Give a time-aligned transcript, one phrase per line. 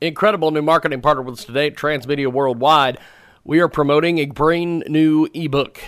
[0.00, 2.98] incredible new marketing partner with us today, Transmedia Worldwide.
[3.44, 5.80] We are promoting a brand new ebook.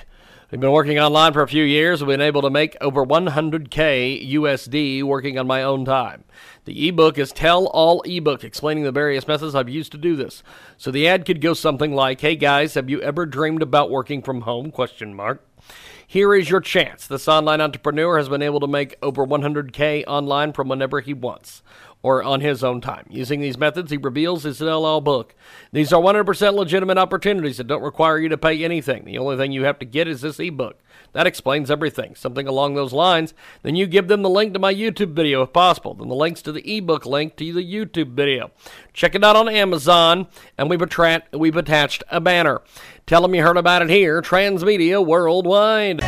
[0.51, 2.03] We've been working online for a few years.
[2.03, 6.25] We've been able to make over 100K USD working on my own time.
[6.67, 10.43] The ebook is Tell All Ebook, explaining the various methods I've used to do this.
[10.77, 14.21] So the ad could go something like, "Hey guys, have you ever dreamed about working
[14.21, 15.43] from home?" question mark.
[16.07, 17.07] Here is your chance.
[17.07, 21.63] This online entrepreneur has been able to make over 100K online from whenever he wants
[22.03, 23.07] or on his own time.
[23.09, 25.35] Using these methods, he reveals his LL book.
[25.73, 29.05] These are 100% legitimate opportunities that don't require you to pay anything.
[29.05, 30.81] The only thing you have to get is this ebook.
[31.13, 32.15] That explains everything.
[32.15, 33.35] Something along those lines.
[33.63, 35.95] Then you give them the link to my YouTube video if possible.
[35.95, 38.51] Then the links to the ebook link to the YouTube video.
[38.93, 40.27] Check it out on Amazon,
[40.59, 42.63] and we've, attra- we've attached a banner.
[43.07, 46.01] Tell them you heard about it here, Transmedia Worldwide.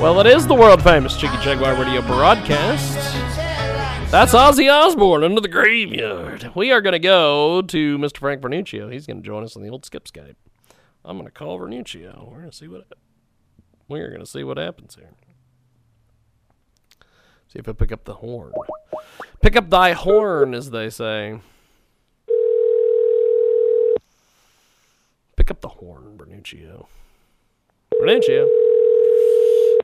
[0.00, 3.13] Well, it is the world famous Jiggy Jaguar Radio broadcast.
[4.10, 6.52] That's Ozzy Osbourne under the graveyard.
[6.54, 8.18] We are going to go to Mr.
[8.18, 8.92] Frank Vernuccio.
[8.92, 10.36] He's going to join us on the old skip Skype.
[11.04, 12.30] I'm going to call Vernuccio.
[12.30, 12.86] We're going to see what
[13.88, 15.10] we're going to see what happens here.
[17.48, 18.52] See if I pick up the horn.
[19.42, 21.40] Pick up thy horn, as they say.
[25.36, 26.86] Pick up the horn, Vernuccio.
[28.00, 28.48] Vernuccio.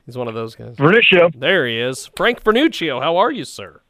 [0.05, 0.75] He's one of those guys.
[0.77, 1.37] Vernuccio.
[1.37, 2.09] There he is.
[2.17, 3.01] Frank Vernuccio.
[3.01, 3.81] How are you, sir?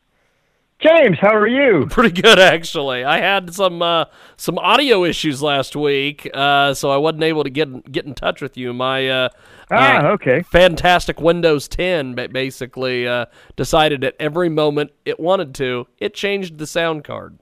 [0.82, 1.86] James, how are you?
[1.92, 3.04] Pretty good, actually.
[3.04, 7.52] I had some uh, some audio issues last week, uh, so I wasn't able to
[7.52, 8.74] get get in touch with you.
[8.74, 9.30] My uh,
[9.70, 16.16] ah, okay, fantastic Windows 10 basically uh, decided at every moment it wanted to, it
[16.16, 17.38] changed the sound card.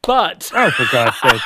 [0.00, 1.40] But oh, for God's sake!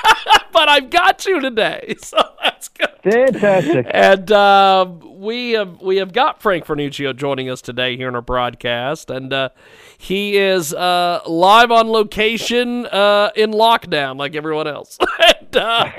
[0.52, 2.90] but I've got you today, so that's good.
[3.02, 3.86] Fantastic.
[3.90, 4.86] And uh,
[5.22, 9.32] we have we have got Frank Vernuccio joining us today here in our broadcast, and
[9.32, 9.50] uh,
[9.96, 14.98] he is uh, live on location uh, in lockdown, like everyone else.
[15.40, 15.90] and, uh,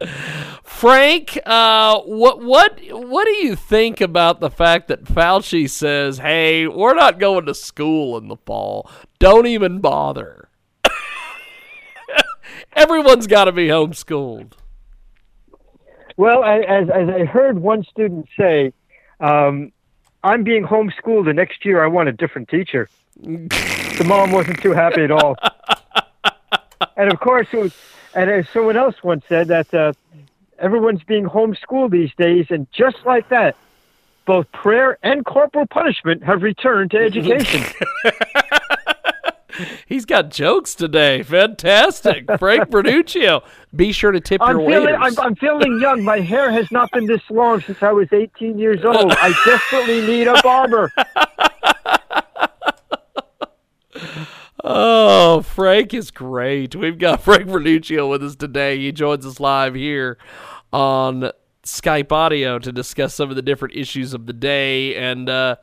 [0.64, 6.66] Frank, uh, what what what do you think about the fact that Fauci says, "Hey,
[6.66, 8.90] we're not going to school in the fall.
[9.20, 10.48] Don't even bother."
[12.72, 14.52] Everyone's got to be homeschooled.
[16.16, 18.72] Well, as, as I heard one student say,
[19.20, 19.72] um,
[20.24, 22.88] I'm being homeschooled, the next year I want a different teacher.
[23.20, 25.36] the mom wasn't too happy at all.
[26.96, 27.74] and of course, was,
[28.14, 29.92] and as someone else once said, that uh,
[30.58, 33.56] everyone's being homeschooled these days, and just like that,
[34.24, 37.62] both prayer and corporal punishment have returned to education.
[39.86, 41.22] He's got jokes today.
[41.22, 42.26] Fantastic.
[42.38, 43.42] Frank Vernuccio.
[43.74, 45.18] Be sure to tip I'm your feeling, waiters.
[45.18, 46.02] I'm, I'm, feeling young.
[46.02, 49.12] My hair has not been this long since I was 18 years old.
[49.12, 50.90] I desperately need a barber.
[54.68, 56.74] Oh, Frank is great.
[56.74, 58.78] We've got Frank Vernuccio with us today.
[58.78, 60.18] He joins us live here
[60.72, 61.30] on
[61.62, 64.96] Skype audio to discuss some of the different issues of the day.
[64.96, 65.56] And uh,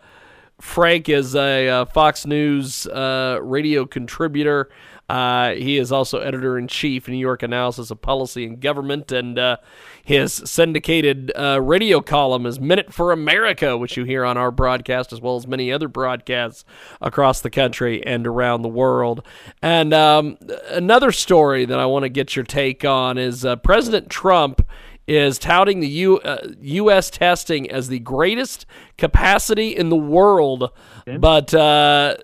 [0.62, 4.70] Frank is a uh, Fox News uh, radio contributor.
[5.10, 9.38] Uh, he is also editor in chief, New York Analysis of Policy and Government, and
[9.38, 9.58] uh,
[10.04, 15.12] his syndicated uh, radio column is Minute for America, which you hear on our broadcast
[15.12, 16.64] as well as many other broadcasts
[17.02, 19.22] across the country and around the world.
[19.62, 20.38] And um,
[20.70, 24.66] another story that I want to get your take on is President Trump
[25.08, 27.10] is touting the U, uh, U.S.
[27.10, 28.66] testing as the greatest
[28.98, 30.72] capacity in the world,
[31.20, 32.16] but uh,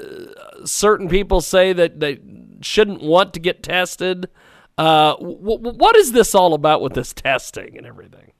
[0.66, 2.20] certain people say that they
[2.62, 4.30] shouldn't want to get tested.
[4.78, 8.32] Uh, w- what is this all about with this testing and everything?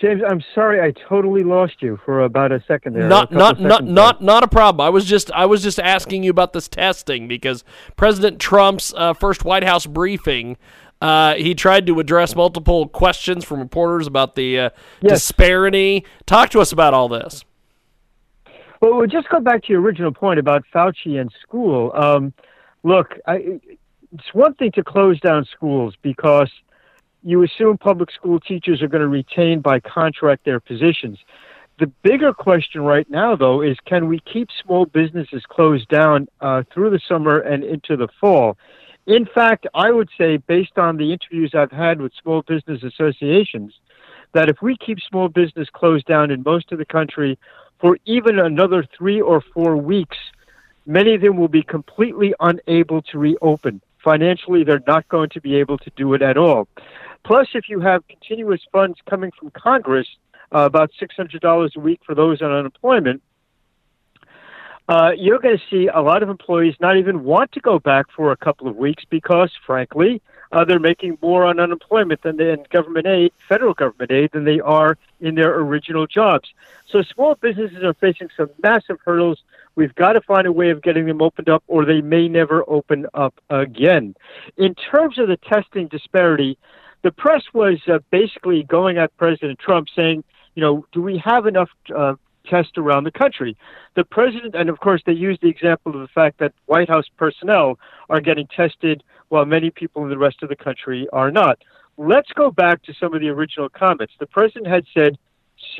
[0.00, 3.08] James, I'm sorry, I totally lost you for about a second there.
[3.08, 4.84] Not, not, not, not, not a problem.
[4.84, 7.64] I was just, I was just asking you about this testing because
[7.96, 10.56] President Trump's uh, first White House briefing
[11.04, 14.70] uh, he tried to address multiple questions from reporters about the uh,
[15.02, 15.12] yes.
[15.12, 16.02] disparity.
[16.24, 17.44] Talk to us about all this.
[18.80, 21.92] Well, we'll just go back to your original point about Fauci and school.
[21.94, 22.32] Um,
[22.84, 23.60] look, I,
[24.14, 26.50] it's one thing to close down schools because
[27.22, 31.18] you assume public school teachers are going to retain by contract their positions.
[31.80, 36.62] The bigger question right now, though, is can we keep small businesses closed down uh,
[36.72, 38.56] through the summer and into the fall?
[39.06, 43.74] In fact, I would say, based on the interviews I've had with small business associations,
[44.32, 47.38] that if we keep small business closed down in most of the country
[47.80, 50.16] for even another three or four weeks,
[50.86, 53.80] many of them will be completely unable to reopen.
[54.02, 56.66] Financially, they're not going to be able to do it at all.
[57.24, 60.06] Plus, if you have continuous funds coming from Congress,
[60.52, 63.22] uh, about $600 a week for those on unemployment,
[64.88, 68.06] uh, you're going to see a lot of employees not even want to go back
[68.14, 70.20] for a couple of weeks because, frankly,
[70.52, 74.60] uh, they're making more on unemployment than in government aid, federal government aid, than they
[74.60, 76.50] are in their original jobs.
[76.88, 79.42] So small businesses are facing some massive hurdles.
[79.74, 82.62] We've got to find a way of getting them opened up, or they may never
[82.68, 84.14] open up again.
[84.58, 86.58] In terms of the testing disparity,
[87.02, 91.46] the press was uh, basically going at President Trump saying, you know, do we have
[91.46, 92.14] enough uh,
[92.48, 93.56] tests around the country?
[93.94, 97.06] The president, and of course, they used the example of the fact that White House
[97.16, 101.58] personnel are getting tested while many people in the rest of the country are not.
[101.96, 104.14] Let's go back to some of the original comments.
[104.18, 105.18] The president had said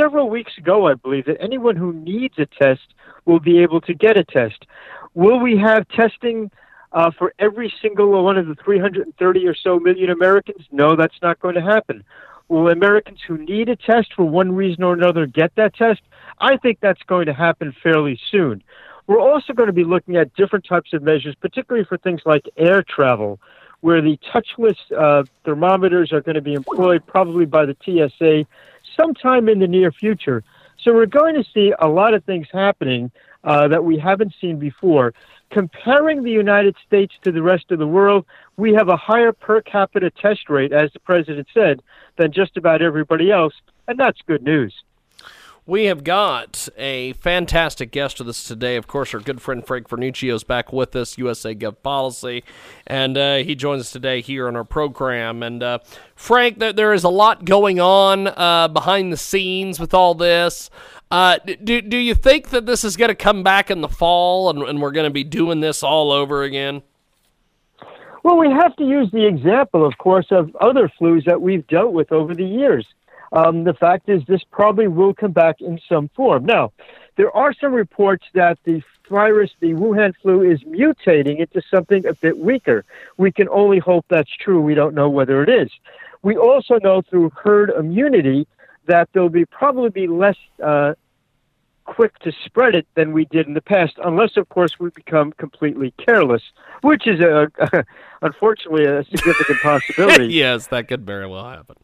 [0.01, 2.95] several weeks ago, I believe, that anyone who needs a test
[3.25, 4.67] will be able to get a test.
[5.15, 6.51] Will we have testing
[6.93, 10.65] uh, for every single one of the 330 or so million Americans?
[10.71, 12.05] No, that's not going to happen.
[12.49, 16.03] Will Americans who need a test for one reason or another get that test?
[16.41, 18.63] I think that's going to happen fairly soon.
[19.07, 22.45] We're also going to be looking at different types of measures, particularly for things like
[22.57, 23.39] air travel,
[23.81, 28.47] where the touchless uh, thermometers are going to be employed probably by the TSA
[28.99, 30.43] sometime in the near future.
[30.83, 33.11] So we're going to see a lot of things happening
[33.45, 35.15] uh, that we haven't seen before.
[35.51, 38.25] Comparing the United States to the rest of the world,
[38.57, 41.83] we have a higher per capita test rate, as the president said,
[42.17, 43.55] than just about everybody else,
[43.87, 44.75] and that's good news.
[45.67, 48.77] We have got a fantastic guest with us today.
[48.77, 52.45] Of course, our good friend Frank Vernuccio is back with us, USA Gov Policy,
[52.87, 55.43] and uh, he joins us today here on our program.
[55.43, 55.79] And uh,
[56.15, 60.69] Frank, there, there is a lot going on uh, behind the scenes with all this.
[61.11, 64.51] Uh, do, do you think that this is going to come back in the fall
[64.51, 66.83] and, and we're going to be doing this all over again?
[68.23, 71.95] Well, we have to use the example, of course, of other flus that we've dealt
[71.95, 72.87] with over the years
[73.35, 76.47] um, the fact is this probably will come back in some form.
[76.47, 76.73] Now,
[77.17, 82.15] there are some reports that the virus, the Wuhan flu, is mutating into something a
[82.15, 82.85] bit weaker.
[83.17, 84.63] We can only hope that's true.
[84.63, 85.71] We don't know whether it is.
[86.23, 88.47] We also know through herd immunity
[88.87, 90.95] that there'll be probably be less uh,
[91.85, 95.33] quick to spread it than we did in the past, unless, of course, we become
[95.33, 96.43] completely careless,
[96.83, 97.51] which is a,
[98.23, 100.33] unfortunately a significant possibility.
[100.33, 101.77] yes, that could very well happen.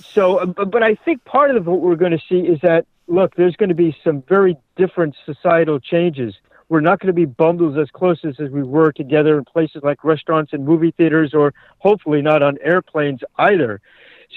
[0.00, 3.34] So, uh, but I think part of what we're going to see is that look,
[3.36, 6.34] there's going to be some very different societal changes.
[6.68, 9.82] We're not going to be bundles as close as, as we were together in places
[9.82, 13.80] like restaurants and movie theaters, or hopefully not on airplanes either.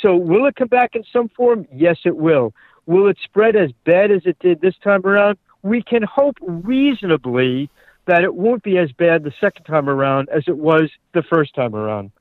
[0.02, 1.68] So, will it come back in some form?
[1.74, 2.54] Yes, it will.
[2.86, 5.38] Will it spread as bad as it did this time around?
[5.62, 7.70] We can hope reasonably
[8.06, 11.54] that it won't be as bad the second time around as it was the first
[11.54, 12.12] time around.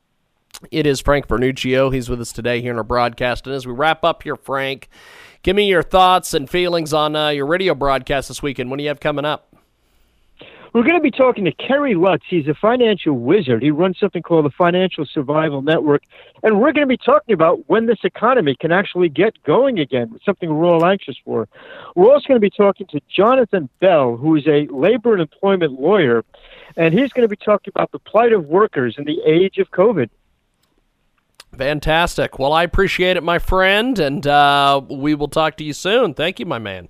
[0.69, 1.93] It is Frank Vernuccio.
[1.93, 3.47] He's with us today here in our broadcast.
[3.47, 4.89] And as we wrap up here, Frank,
[5.41, 8.69] give me your thoughts and feelings on uh, your radio broadcast this weekend.
[8.69, 9.47] What do you have coming up?
[10.73, 12.23] We're going to be talking to Kerry Lutz.
[12.29, 13.61] He's a financial wizard.
[13.61, 16.03] He runs something called the Financial Survival Network.
[16.43, 20.17] And we're going to be talking about when this economy can actually get going again,
[20.23, 21.49] something we're all anxious for.
[21.95, 25.73] We're also going to be talking to Jonathan Bell, who is a labor and employment
[25.73, 26.23] lawyer.
[26.77, 29.71] And he's going to be talking about the plight of workers in the age of
[29.71, 30.09] COVID.
[31.57, 32.39] Fantastic.
[32.39, 36.13] Well, I appreciate it, my friend, and uh, we will talk to you soon.
[36.13, 36.87] Thank you, my man.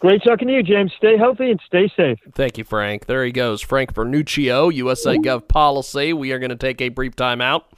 [0.00, 0.92] Great talking to you, James.
[0.96, 2.18] Stay healthy and stay safe.
[2.34, 3.04] Thank you, Frank.
[3.04, 3.60] There he goes.
[3.60, 6.14] Frank Vernuccio, USA Gov Policy.
[6.14, 7.70] We are going to take a brief time out.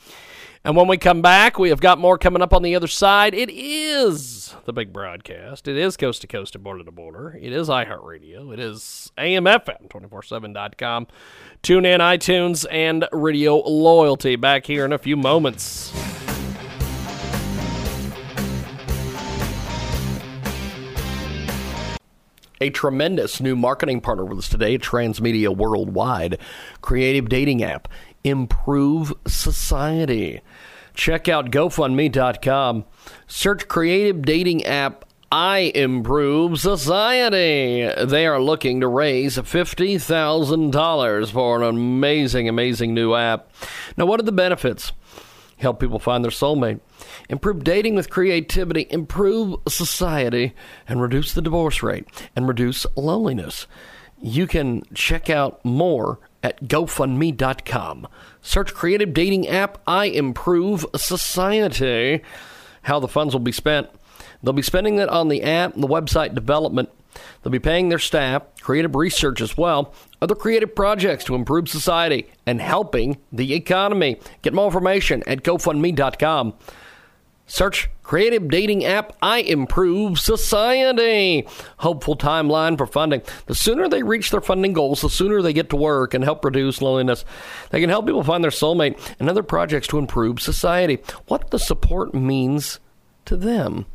[0.65, 3.35] And when we come back, we have got more coming up on the other side.
[3.35, 5.67] It is the big broadcast.
[5.67, 7.37] It is coast to coast and border to border.
[7.41, 8.53] It is iHeartRadio.
[8.53, 11.09] It is AMFM247.com.
[11.63, 14.37] Tune in, iTunes, and Radio Loyalty.
[14.37, 15.93] Back here in a few moments.
[22.61, 26.39] a tremendous new marketing partner with us today, Transmedia Worldwide,
[26.81, 27.89] creative dating app,
[28.25, 30.41] Improve Society.
[30.95, 32.85] Check out GoFundMe.com.
[33.27, 37.91] Search creative dating app I Improve Society.
[38.05, 43.51] They are looking to raise $50,000 for an amazing, amazing new app.
[43.97, 44.93] Now, what are the benefits?
[45.57, 46.81] Help people find their soulmate,
[47.31, 50.55] improve dating with creativity, improve society,
[50.87, 53.67] and reduce the divorce rate and reduce loneliness.
[54.21, 58.09] You can check out more at GoFundMe.com.
[58.41, 62.23] Search Creative Dating App I Improve Society.
[62.83, 63.89] How the funds will be spent
[64.43, 66.91] They'll be spending it on the app and the website development.
[67.43, 72.29] They'll be paying their staff, creative research as well, other creative projects to improve society
[72.47, 74.19] and helping the economy.
[74.41, 76.55] Get more information at GoFundMe.com.
[77.47, 81.47] Search creative dating app I Improve Society.
[81.79, 83.23] Hopeful timeline for funding.
[83.47, 86.45] The sooner they reach their funding goals, the sooner they get to work and help
[86.45, 87.25] reduce loneliness.
[87.71, 90.99] They can help people find their soulmate and other projects to improve society.
[91.27, 92.81] What the support means
[93.25, 93.87] to them.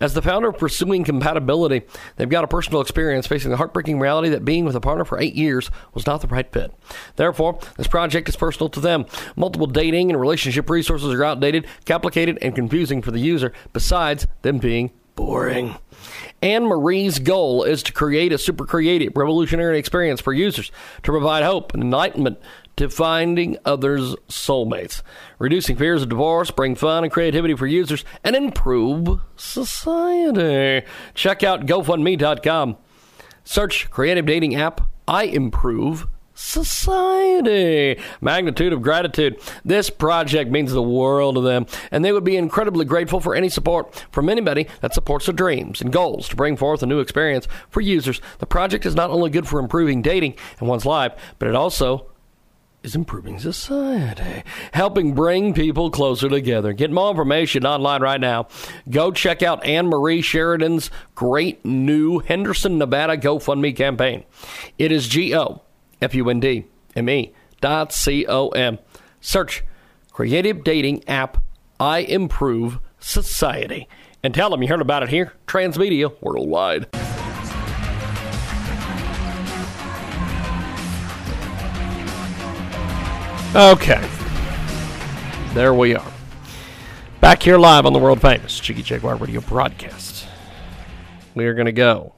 [0.00, 1.82] As the founder of Pursuing Compatibility,
[2.16, 5.20] they've got a personal experience facing the heartbreaking reality that being with a partner for
[5.20, 6.72] eight years was not the right fit.
[7.16, 9.06] Therefore, this project is personal to them.
[9.36, 14.58] Multiple dating and relationship resources are outdated, complicated, and confusing for the user, besides them
[14.58, 15.76] being boring.
[16.42, 20.70] Anne Marie's goal is to create a super creative, revolutionary experience for users
[21.02, 22.38] to provide hope and enlightenment
[22.76, 25.02] to finding others' soulmates,
[25.38, 30.86] reducing fears of divorce, bring fun and creativity for users, and improve society.
[31.14, 32.76] Check out GoFundMe.com.
[33.44, 38.00] Search creative dating app I Improve Society.
[38.20, 39.40] Magnitude of gratitude.
[39.64, 43.48] This project means the world to them, and they would be incredibly grateful for any
[43.48, 47.46] support from anybody that supports their dreams and goals to bring forth a new experience
[47.70, 48.20] for users.
[48.38, 52.10] The project is not only good for improving dating in one's life, but it also
[52.84, 56.72] is improving society, helping bring people closer together.
[56.72, 58.48] Get more information online right now.
[58.88, 64.24] Go check out Anne Marie Sheridan's great new Henderson, Nevada GoFundMe campaign.
[64.78, 65.62] It is G O
[66.00, 68.78] F U N D M E dot C O M.
[69.20, 69.64] Search
[70.12, 71.42] Creative Dating App
[71.80, 73.88] I Improve Society.
[74.22, 77.03] And tell them you heard about it here, Transmedia Worldwide.
[83.54, 84.04] Okay.
[85.52, 86.12] There we are.
[87.20, 90.26] Back here live on the world famous Jiggy Jaguar radio broadcast.
[91.36, 92.16] We are going to go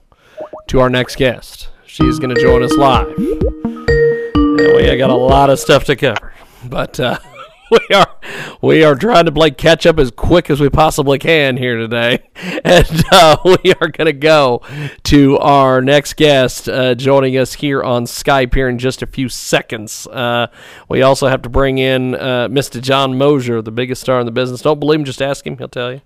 [0.68, 1.68] to our next guest.
[1.84, 3.08] She's going to join us live.
[3.18, 6.32] And we got a lot of stuff to cover.
[6.64, 7.18] But uh,
[7.70, 8.16] we are
[8.62, 12.22] we are trying to play catch up as quick as we possibly can here today,
[12.64, 14.62] and uh, we are going to go
[15.04, 19.28] to our next guest uh, joining us here on Skype here in just a few
[19.28, 20.06] seconds.
[20.06, 20.46] Uh,
[20.88, 22.80] we also have to bring in uh, Mr.
[22.80, 24.62] John Mosier, the biggest star in the business.
[24.62, 25.04] Don't believe him?
[25.04, 26.02] Just ask him; he'll tell you.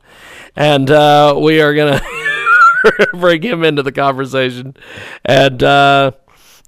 [0.57, 4.77] And uh, we are going to bring him into the conversation,
[5.25, 6.13] and uh,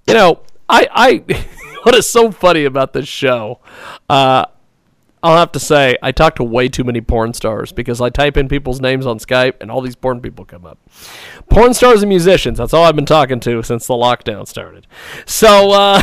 [0.07, 1.47] you know, I I.
[1.83, 3.61] what is so funny about this show?
[4.09, 4.45] Uh,
[5.23, 8.37] I'll have to say, I talk to way too many porn stars because I type
[8.37, 10.79] in people's names on Skype and all these porn people come up.
[11.49, 14.87] Porn stars and musicians, that's all I've been talking to since the lockdown started.
[15.25, 16.03] So, uh,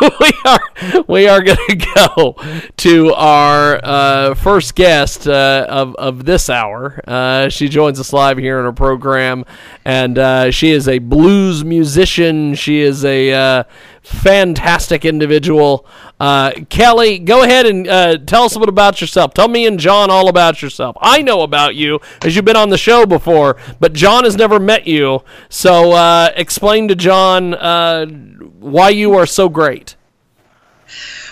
[0.20, 2.36] we are we are going to go
[2.76, 7.00] to our uh, first guest uh, of, of this hour.
[7.06, 9.44] Uh, she joins us live here in our program,
[9.84, 12.54] and uh, she is a blues musician.
[12.54, 13.64] She is a uh,
[14.08, 15.86] fantastic individual.
[16.18, 19.34] Uh, Kelly, go ahead and uh, tell us a bit about yourself.
[19.34, 20.96] Tell me and John all about yourself.
[21.00, 24.58] I know about you as you've been on the show before, but John has never
[24.58, 25.22] met you.
[25.48, 29.94] So uh, explain to John uh, why you are so great.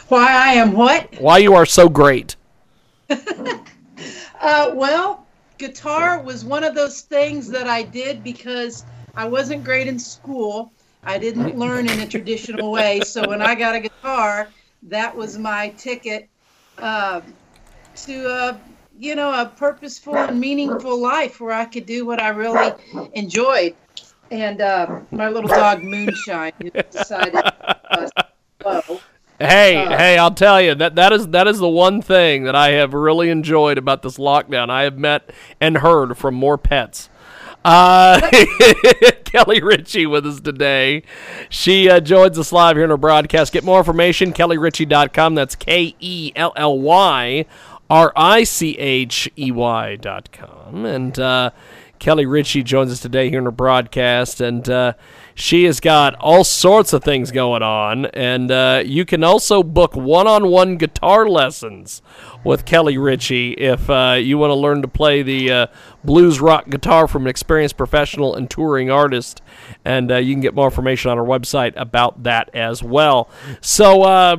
[0.09, 1.14] Why I am what?
[1.18, 2.37] Why you are so great.
[4.38, 5.26] Uh, well,
[5.59, 10.71] guitar was one of those things that I did because I wasn't great in school.
[11.07, 13.01] I didn't learn in a traditional way.
[13.01, 14.49] So when I got a guitar,
[14.83, 16.29] that was my ticket
[16.79, 17.21] uh,
[17.95, 18.61] to a
[18.99, 22.73] you know a purposeful and meaningful life where I could do what I really
[23.15, 23.77] enjoyed.
[24.33, 26.53] And uh, my little dog Moonshine
[26.91, 27.37] decided
[28.65, 28.83] uh.
[29.39, 32.57] Hey, Uh, hey, I'll tell you that that is that is the one thing that
[32.57, 34.71] I have really enjoyed about this lockdown.
[34.71, 37.11] I have met and heard from more pets.
[37.66, 38.20] Uh,
[39.25, 41.02] Kelly Ritchie with us today.
[41.49, 43.52] She uh, joins us live here in our broadcast.
[43.52, 45.35] Get more information, kellyrichey.com.
[45.35, 47.44] That's K E L L Y
[47.90, 50.85] R I C H E Y.com.
[50.85, 51.50] And uh,
[51.99, 54.40] Kelly Ritchie joins us today here in our broadcast.
[54.40, 54.92] And uh,
[55.38, 58.07] she has got all sorts of things going on.
[58.07, 62.00] And uh, you can also book one on one guitar lessons
[62.43, 65.66] with Kelly Ritchie if uh, you want to learn to play the uh,
[66.02, 69.43] blues rock guitar from an experienced professional and touring artist.
[69.85, 73.28] And uh, you can get more information on our website about that as well.
[73.61, 74.37] So, uh,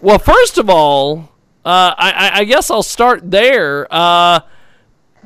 [0.00, 1.30] well, first of all,
[1.66, 3.86] uh, I, I- I guess I'll start there.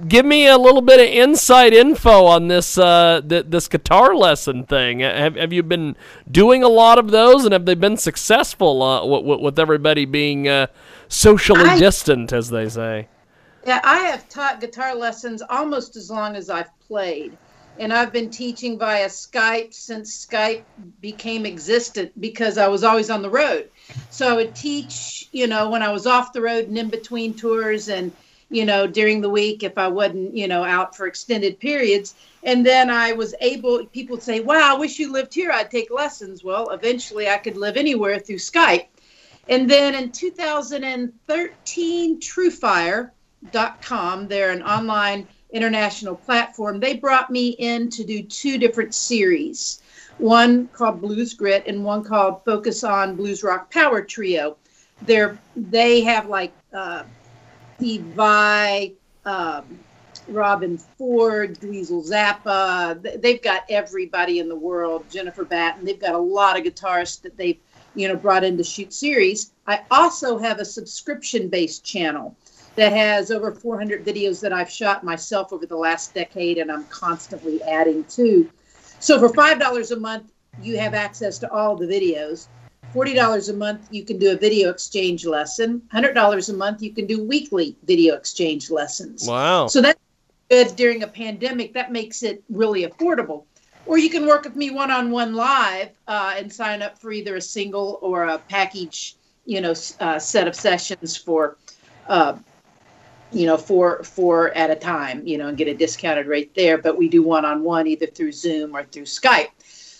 [0.07, 4.65] Give me a little bit of inside info on this uh, th- this guitar lesson
[4.65, 5.01] thing.
[5.01, 5.97] Have, have you been
[6.31, 10.47] doing a lot of those, and have they been successful uh, with, with everybody being
[10.47, 10.69] uh,
[11.09, 13.09] socially I- distant, as they say?
[13.67, 17.37] Yeah, I have taught guitar lessons almost as long as I've played.
[17.79, 20.63] And I've been teaching via Skype since Skype
[21.01, 23.71] became existent because I was always on the road.
[24.11, 27.35] So I would teach, you know, when I was off the road and in between
[27.35, 28.11] tours and
[28.51, 32.15] you know, during the week if I wasn't, you know, out for extended periods.
[32.45, 35.51] And then I was able, people say, wow, I wish you lived here.
[35.53, 36.43] I'd take lessons.
[36.43, 38.87] Well, eventually I could live anywhere through Skype.
[39.49, 48.05] And then in 2013, TrueFire.com, they're an online international platform, they brought me in to
[48.05, 49.81] do two different series
[50.19, 54.57] one called Blues Grit and one called Focus on Blues Rock Power Trio.
[55.03, 57.05] They're, they have like uh,
[57.79, 58.93] Steve Vai,
[59.25, 59.65] um,
[60.29, 63.21] Robben Ford, Dweezil Zappa.
[63.23, 65.09] They've got everybody in the world.
[65.09, 65.85] Jennifer Batten.
[65.85, 67.59] They've got a lot of guitarists that they've
[67.95, 69.53] you know brought in to shoot series.
[69.67, 72.37] I also have a subscription-based channel
[72.75, 76.85] that has over 400 videos that I've shot myself over the last decade, and I'm
[76.87, 78.51] constantly adding to.
[78.99, 82.49] So for five dollars a month, you have access to all the videos.
[82.95, 85.83] $40 a month, you can do a video exchange lesson.
[85.93, 89.27] $100 a month, you can do weekly video exchange lessons.
[89.27, 89.67] Wow.
[89.67, 90.01] So that's
[90.49, 91.75] good during a pandemic.
[91.75, 93.45] That makes it really affordable.
[93.87, 97.11] Or you can work with me one on one live uh, and sign up for
[97.11, 99.17] either a single or a package,
[99.47, 101.57] you know, uh, set of sessions for,
[102.07, 102.37] uh,
[103.33, 106.77] you know, four four at a time, you know, and get a discounted rate there.
[106.77, 109.49] But we do one on one either through Zoom or through Skype.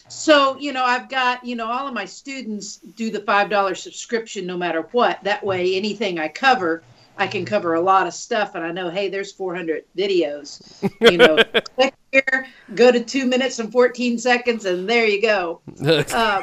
[0.09, 4.47] So, you know, I've got, you know, all of my students do the $5 subscription
[4.47, 5.23] no matter what.
[5.25, 6.83] That way, anything I cover,
[7.19, 8.55] I can cover a lot of stuff.
[8.55, 10.63] And I know, hey, there's 400 videos.
[11.01, 11.37] You know,
[11.77, 15.61] click here, go to two minutes and 14 seconds, and there you go.
[15.85, 16.03] Uh,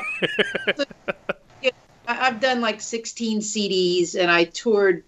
[0.76, 0.84] so,
[1.62, 1.72] you know,
[2.08, 5.04] I've done like 16 CDs and I toured.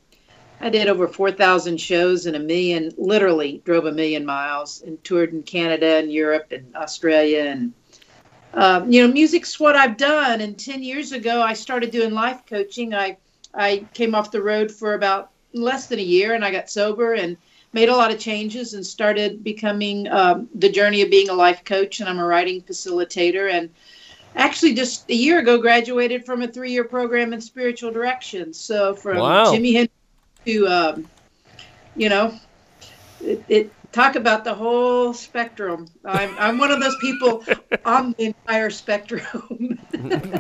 [0.60, 5.32] I did over 4,000 shows and a million, literally drove a million miles and toured
[5.32, 7.74] in Canada and Europe and Australia and
[8.58, 10.42] um, you know, music's what I've done.
[10.42, 12.96] And 10 years ago, I started doing life coaching.
[12.96, 13.18] I,
[13.54, 17.14] I came off the road for about less than a year and I got sober
[17.14, 17.38] and
[17.72, 21.64] made a lot of changes and started becoming um, the journey of being a life
[21.66, 22.00] coach.
[22.00, 23.52] And I'm a writing facilitator.
[23.52, 23.70] And
[24.36, 28.54] actually, just a year ago, graduated from a three year program in spiritual direction.
[28.54, 29.54] So from wow.
[29.54, 29.94] Jimi Hendrix
[30.48, 31.10] to, um,
[31.96, 32.40] you know,
[33.22, 35.88] it, it talk about the whole spectrum.
[36.06, 37.44] I'm, I'm one of those people
[37.84, 39.80] on the entire spectrum.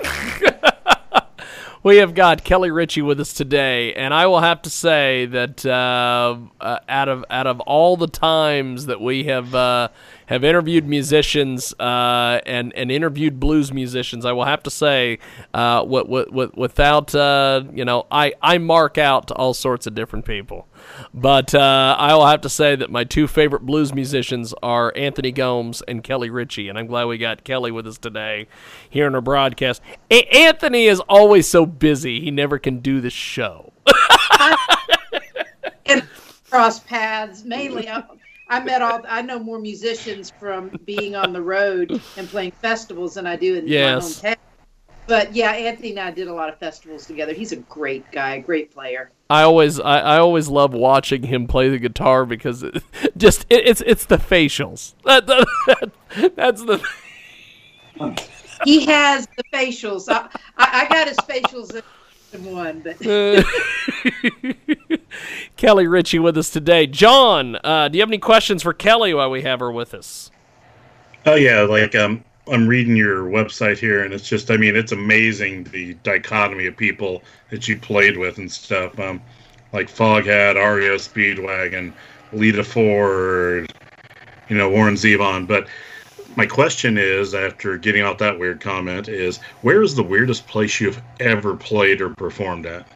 [1.84, 5.65] we have got Kelly Ritchie with us today, and I will have to say that
[5.65, 9.88] uh, uh, out of out of all the times that we have uh,
[10.28, 15.17] have interviewed musicians uh, and and interviewed blues musicians, I will have to say,
[15.56, 19.88] uh, what, what, what, without uh, you know, I I mark out to all sorts
[19.88, 20.67] of different people.
[21.13, 25.32] But uh, I will have to say that my two favorite blues musicians are Anthony
[25.32, 28.47] Gomes and Kelly Ritchie, and I'm glad we got Kelly with us today
[28.89, 29.82] here in our broadcast.
[30.12, 33.73] A- Anthony is always so busy; he never can do the show.
[35.86, 36.08] and
[36.50, 37.89] cross paths mainly.
[37.89, 38.04] I,
[38.50, 39.02] I met all.
[39.08, 43.56] I know more musicians from being on the road and playing festivals than I do
[43.56, 44.23] in yes.
[44.23, 44.36] my hometown
[45.08, 47.34] but yeah, Anthony and I did a lot of festivals together.
[47.34, 49.12] He's a great guy, great player.
[49.30, 52.84] I always, I, I always love watching him play the guitar because it,
[53.17, 54.93] just it, it's it's the facials.
[55.04, 56.86] That, that, that, that's the.
[58.65, 60.10] he has the facials.
[60.10, 61.82] I, I, I got his facials
[62.34, 63.00] in one, but.
[65.56, 66.86] Kelly Ritchie with us today.
[66.86, 70.30] John, uh, do you have any questions for Kelly while we have her with us?
[71.26, 74.92] Oh yeah, like um, I'm reading your website here, and it's just, I mean, it's
[74.92, 79.00] amazing the dichotomy of people that you played with and stuff.
[79.00, 79.22] Um,
[79.74, 81.94] like Foghat, REO Speedwagon,
[82.32, 83.72] Lita Ford,
[84.50, 85.48] you know, Warren Zevon.
[85.48, 85.68] But
[86.36, 90.80] my question is, after getting out that weird comment, is where is the weirdest place
[90.80, 92.88] you've ever played or performed at?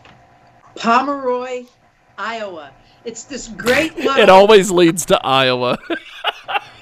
[0.75, 1.65] Pomeroy,
[2.17, 2.71] Iowa.
[3.03, 3.93] It's this great.
[3.97, 5.77] It always leads to Iowa.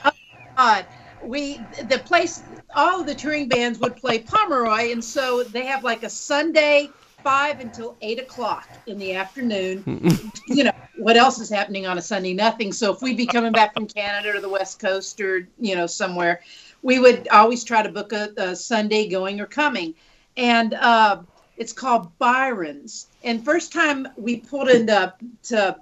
[0.06, 0.12] oh,
[0.58, 0.86] God
[1.24, 2.44] we the place
[2.76, 6.90] all of the touring bands would play Pomeroy, and so they have like a Sunday
[7.24, 9.84] five until eight o'clock in the afternoon.
[10.48, 12.34] you know what else is happening on a Sunday?
[12.34, 12.72] Nothing.
[12.72, 15.88] So if we'd be coming back from Canada or the West Coast or you know
[15.88, 16.42] somewhere,
[16.82, 19.94] we would always try to book a, a Sunday going or coming,
[20.38, 21.22] and uh,
[21.58, 23.08] it's called Byron's.
[23.24, 25.78] And first time we pulled into to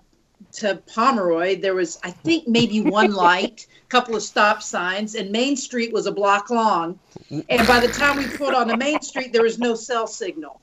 [0.54, 5.32] to Pomeroy, there was I think maybe one light a couple of stop signs, and
[5.32, 7.00] Main Street was a block long.
[7.32, 10.62] And by the time we pulled on the Main Street, there was no cell signal,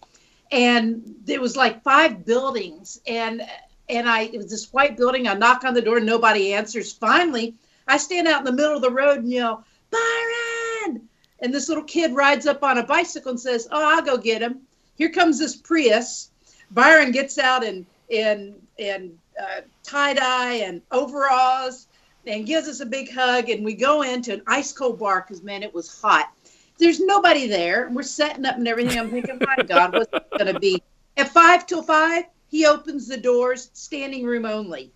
[0.52, 3.42] and there was like five buildings, and
[3.88, 5.28] and I it was this white building.
[5.28, 6.92] I knock on the door, nobody answers.
[6.92, 7.54] Finally,
[7.86, 11.08] I stand out in the middle of the road and yell, "Byron!"
[11.40, 14.42] And this little kid rides up on a bicycle and says, "Oh, I'll go get
[14.42, 14.60] him."
[14.96, 16.30] Here comes this Prius.
[16.70, 21.88] Byron gets out and and and uh, tie dye and overalls
[22.26, 23.50] and gives us a big hug.
[23.50, 26.32] And we go into an ice cold bar because, man, it was hot.
[26.78, 27.88] There's nobody there.
[27.90, 28.98] We're setting up and everything.
[28.98, 30.82] I'm thinking, my God, what's going to be?
[31.16, 34.92] At five till five, he opens the doors, standing room only.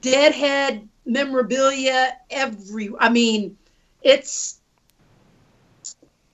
[0.00, 3.56] Deadhead memorabilia, every, I mean,
[4.02, 4.60] it's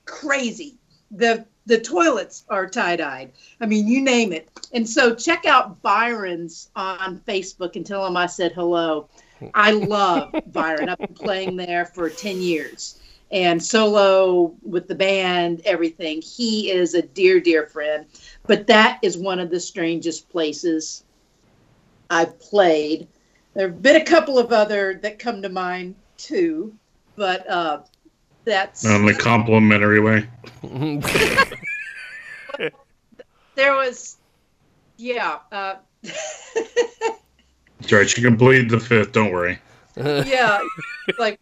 [0.05, 0.77] crazy.
[1.13, 3.31] The the toilets are tie dyed.
[3.61, 4.49] I mean, you name it.
[4.73, 9.07] And so check out Byron's on Facebook and tell him I said hello.
[9.53, 10.89] I love Byron.
[10.89, 12.99] I've been playing there for 10 years
[13.31, 16.21] and solo with the band, everything.
[16.21, 18.05] He is a dear, dear friend.
[18.45, 21.03] But that is one of the strangest places
[22.09, 23.07] I've played.
[23.55, 26.75] There have been a couple of other that come to mind too,
[27.15, 27.81] but uh,
[28.45, 30.27] that's in a complimentary way.
[33.55, 34.17] there was,
[34.97, 35.39] yeah.
[35.51, 38.17] Uh, That's right.
[38.17, 39.11] You can bleed the fifth.
[39.11, 39.59] Don't worry.
[39.95, 40.59] yeah,
[41.19, 41.39] like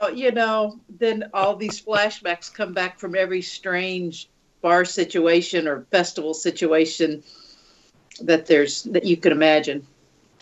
[0.00, 4.28] uh, you know, then all these flashbacks come back from every strange
[4.60, 7.22] bar situation or festival situation
[8.20, 9.86] that there's that you could imagine.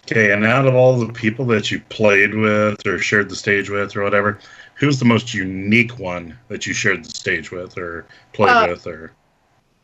[0.04, 3.68] Okay, and out of all the people that you played with or shared the stage
[3.68, 4.38] with or whatever,
[4.80, 8.86] who's the most unique one that you shared the stage with or played uh, with
[8.86, 9.12] or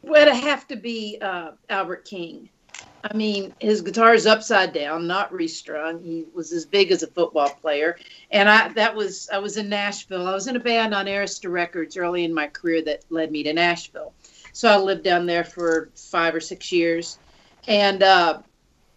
[0.03, 2.49] would have to be uh, Albert King.
[3.05, 6.03] I mean, his guitar is upside down, not restrung.
[6.03, 7.99] He was as big as a football player,
[8.31, 10.27] and I that was I was in Nashville.
[10.27, 13.43] I was in a band on Arista Records early in my career that led me
[13.45, 14.13] to Nashville.
[14.53, 17.19] So I lived down there for five or six years,
[17.69, 18.41] and uh,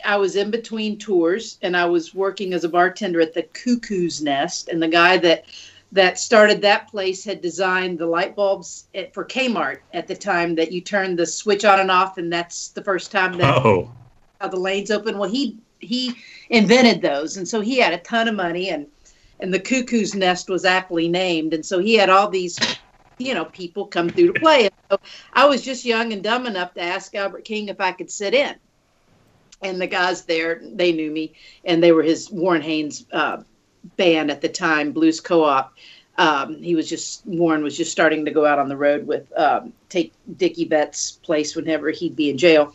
[0.03, 4.21] I was in between tours, and I was working as a bartender at the Cuckoo's
[4.21, 5.45] Nest, and the guy that
[5.91, 10.55] that started that place had designed the light bulbs at, for Kmart at the time
[10.55, 13.91] that you turn the switch on and off, and that's the first time that oh.
[14.39, 15.17] how the lanes open.
[15.17, 16.15] Well, he he
[16.49, 18.87] invented those, and so he had a ton of money, and
[19.39, 22.59] and the Cuckoo's Nest was aptly named, and so he had all these.
[23.21, 24.67] You know, people come through to play.
[24.67, 24.97] And so
[25.33, 28.33] I was just young and dumb enough to ask Albert King if I could sit
[28.33, 28.55] in
[29.61, 31.33] and the guys there they knew me
[31.65, 33.41] and they were his warren haynes uh,
[33.97, 35.73] band at the time, Blues Co-op.
[36.17, 39.31] Um, he was just Warren was just starting to go out on the road with
[39.37, 42.73] um, take Dickey Betts' place whenever he'd be in jail,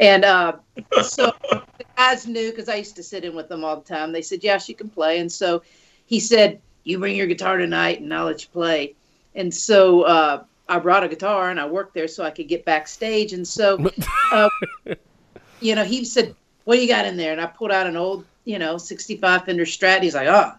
[0.00, 0.56] and uh,
[1.02, 4.10] so the guys knew because I used to sit in with them all the time.
[4.10, 5.62] They said, "Yeah, she can play," and so
[6.06, 8.96] he said, "You bring your guitar tonight, and I'll let you play."
[9.36, 12.64] And so uh, I brought a guitar, and I worked there so I could get
[12.64, 13.32] backstage.
[13.32, 13.88] And so,
[14.32, 14.48] uh,
[15.60, 16.34] you know, he said,
[16.64, 19.44] "What do you got in there?" And I pulled out an old you know, 65
[19.44, 20.02] Fender Strat.
[20.02, 20.52] He's like, oh,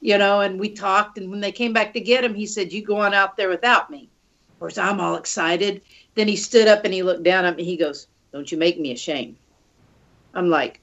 [0.00, 1.18] you know, and we talked.
[1.18, 3.48] And when they came back to get him, he said, you go on out there
[3.48, 4.08] without me.
[4.50, 5.82] Of course, I'm all excited.
[6.16, 7.62] Then he stood up and he looked down at me.
[7.62, 9.36] He goes, don't you make me ashamed.
[10.34, 10.80] I'm like,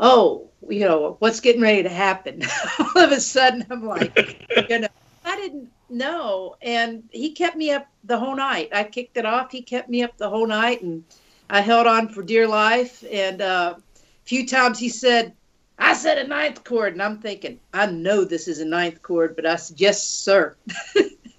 [0.00, 2.42] oh, you know, what's getting ready to happen?
[2.80, 4.88] all of a sudden, I'm like, you know,
[5.24, 6.56] I didn't know.
[6.60, 8.70] And he kept me up the whole night.
[8.72, 9.52] I kicked it off.
[9.52, 10.82] He kept me up the whole night.
[10.82, 11.04] And
[11.48, 13.04] I held on for dear life.
[13.12, 13.82] And uh, a
[14.24, 15.34] few times he said,
[15.78, 19.36] I said a ninth chord, and I'm thinking, I know this is a ninth chord,
[19.36, 20.56] but I said, yes, sir.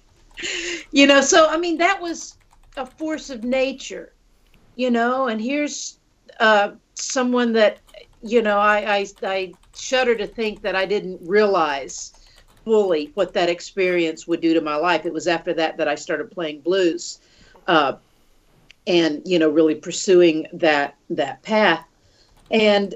[0.90, 2.38] you know, so I mean, that was
[2.76, 4.14] a force of nature,
[4.76, 5.98] you know, and here's
[6.38, 7.80] uh, someone that,
[8.22, 12.12] you know, I, I, I shudder to think that I didn't realize
[12.64, 15.04] fully what that experience would do to my life.
[15.04, 17.20] It was after that that I started playing blues.
[17.66, 17.94] Uh,
[18.86, 21.84] and you know really pursuing that that path
[22.50, 22.94] and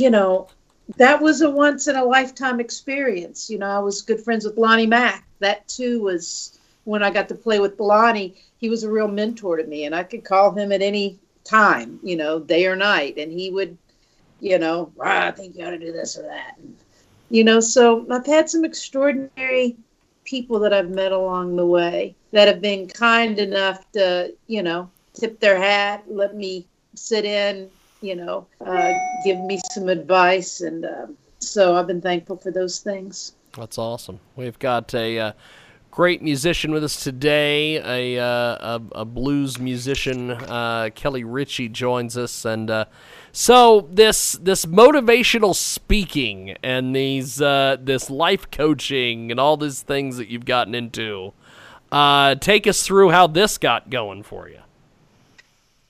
[0.00, 0.48] you know,
[0.96, 3.50] that was a once in a lifetime experience.
[3.50, 5.26] You know, I was good friends with Lonnie Mack.
[5.40, 8.34] That too was when I got to play with Lonnie.
[8.58, 12.00] He was a real mentor to me, and I could call him at any time,
[12.02, 13.76] you know, day or night, and he would,
[14.40, 16.56] you know, I think you ought to do this or that.
[16.58, 16.76] And,
[17.30, 19.76] you know, so I've had some extraordinary
[20.24, 24.90] people that I've met along the way that have been kind enough to, you know,
[25.14, 28.92] tip their hat, let me sit in, you know, uh,
[29.24, 30.60] give me some advice.
[30.60, 31.06] And uh,
[31.38, 33.32] so I've been thankful for those things.
[33.56, 34.20] That's awesome.
[34.36, 35.32] We've got a uh,
[35.90, 40.30] great musician with us today, a, uh, a, a, blues musician.
[40.30, 42.44] Uh, Kelly Ritchie joins us.
[42.44, 42.84] And uh,
[43.32, 50.28] so this this motivational speaking and these this life coaching and all these things that
[50.28, 51.32] you've gotten into,
[52.40, 54.60] take us through how this got going for you.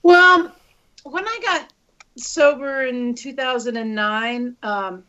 [0.01, 0.55] Well,
[1.03, 1.73] when I got
[2.19, 5.03] sober in 2009, um,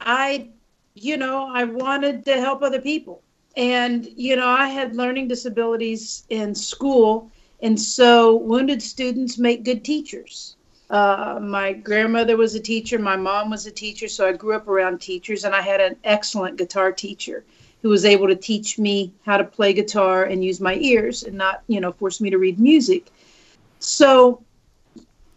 [0.00, 0.48] I,
[0.94, 3.22] you know, I wanted to help other people.
[3.56, 7.30] And, you know, I had learning disabilities in school.
[7.62, 10.56] And so wounded students make good teachers.
[10.90, 12.98] Uh, my grandmother was a teacher.
[12.98, 15.96] My mom was a teacher, so I grew up around teachers, and I had an
[16.04, 17.44] excellent guitar teacher
[17.82, 21.36] who was able to teach me how to play guitar and use my ears and
[21.36, 23.10] not, you know, force me to read music.
[23.78, 24.42] So,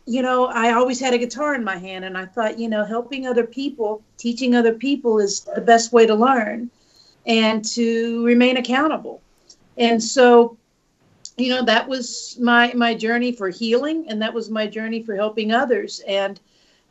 [0.07, 2.85] you know, I always had a guitar in my hand, and I thought, you know,
[2.85, 6.71] helping other people, teaching other people is the best way to learn
[7.25, 9.21] and to remain accountable.
[9.77, 10.57] And so
[11.35, 15.15] you know that was my my journey for healing and that was my journey for
[15.15, 16.01] helping others.
[16.07, 16.39] And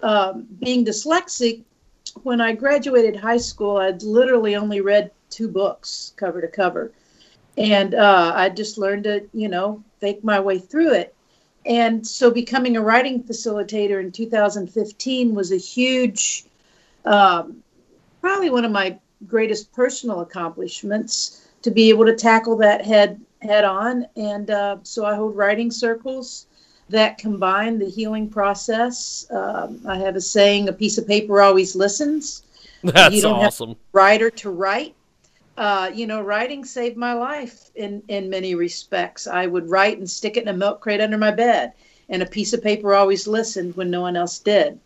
[0.03, 1.63] um, being dyslexic
[2.23, 6.93] when i graduated high school i'd literally only read two books cover to cover.
[7.57, 11.16] And uh, i just learned to you know fake my way through it
[11.67, 16.45] and so becoming a writing facilitator in 2015 was a huge
[17.05, 17.63] um,
[18.21, 23.65] probably one of my greatest personal accomplishments to be able to tackle that head head
[23.65, 24.07] on.
[24.17, 26.47] And uh, so I hold writing circles
[26.89, 29.27] that combine the healing process.
[29.31, 32.43] Um, I have a saying: "A piece of paper always listens."
[32.83, 33.71] That's you don't awesome.
[33.71, 34.95] Have writer to write.
[35.57, 39.27] Uh, you know, writing saved my life in in many respects.
[39.27, 41.73] I would write and stick it in a milk crate under my bed,
[42.09, 44.79] and a piece of paper always listened when no one else did.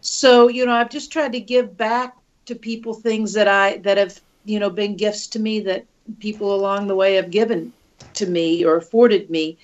[0.00, 3.98] So, you know, I've just tried to give back to people things that I that
[3.98, 5.86] have you know been gifts to me that
[6.18, 7.72] people along the way have given
[8.14, 9.58] to me or afforded me.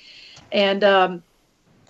[0.53, 1.23] And um,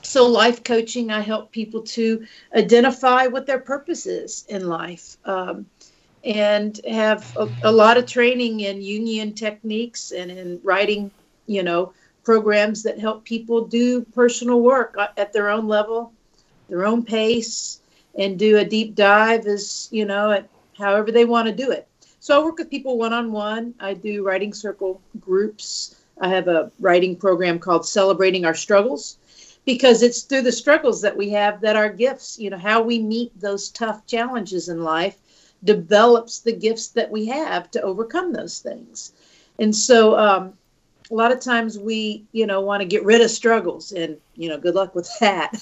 [0.02, 2.24] so, life coaching, I help people to
[2.54, 5.66] identify what their purpose is in life um,
[6.26, 11.08] and have a, a, lot of training in Jungian techniques and in writing,
[11.46, 11.92] you know,
[12.24, 16.12] programs that help people do personal work at their own level,
[16.68, 17.80] their own pace,
[18.18, 21.86] and do a deep dive as, you know, at however they want to do it.
[22.18, 23.72] So I work with people one on one.
[23.78, 25.94] I do writing circle groups.
[26.20, 29.18] I have a writing program called Celebrating Our Struggles
[29.64, 32.98] because it's through the struggles that we have that our gifts, you know, how we
[32.98, 35.18] meet those tough challenges in life
[35.66, 39.12] develops the gifts that we have to overcome those things.
[39.58, 40.54] And so um,
[41.10, 44.48] a lot of times we, you know, want to get rid of struggles and, you
[44.48, 45.52] know, good luck with that.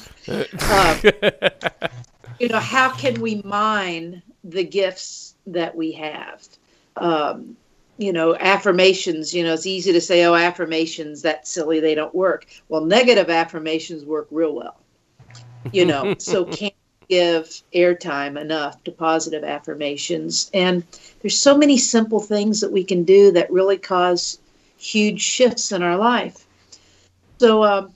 [0.71, 1.90] um,
[2.38, 6.47] you know, how can we mine the gifts that we have?
[6.97, 7.57] Um,
[7.97, 12.14] you know affirmations you know it's easy to say oh affirmations that's silly they don't
[12.14, 14.77] work well negative affirmations work real well
[15.73, 16.74] you know so can't
[17.09, 20.85] give airtime enough to positive affirmations and
[21.21, 24.38] there's so many simple things that we can do that really cause
[24.77, 26.47] huge shifts in our life
[27.38, 27.93] so um,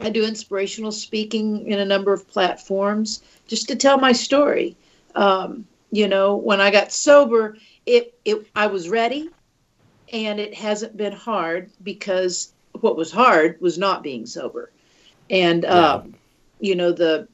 [0.00, 4.76] i do inspirational speaking in a number of platforms just to tell my story
[5.14, 9.30] um, you know when i got sober it, it I was ready
[10.12, 14.70] and it hasn't been hard because what was hard was not being sober.
[15.28, 15.94] And yeah.
[15.94, 16.14] um,
[16.60, 17.28] you know, the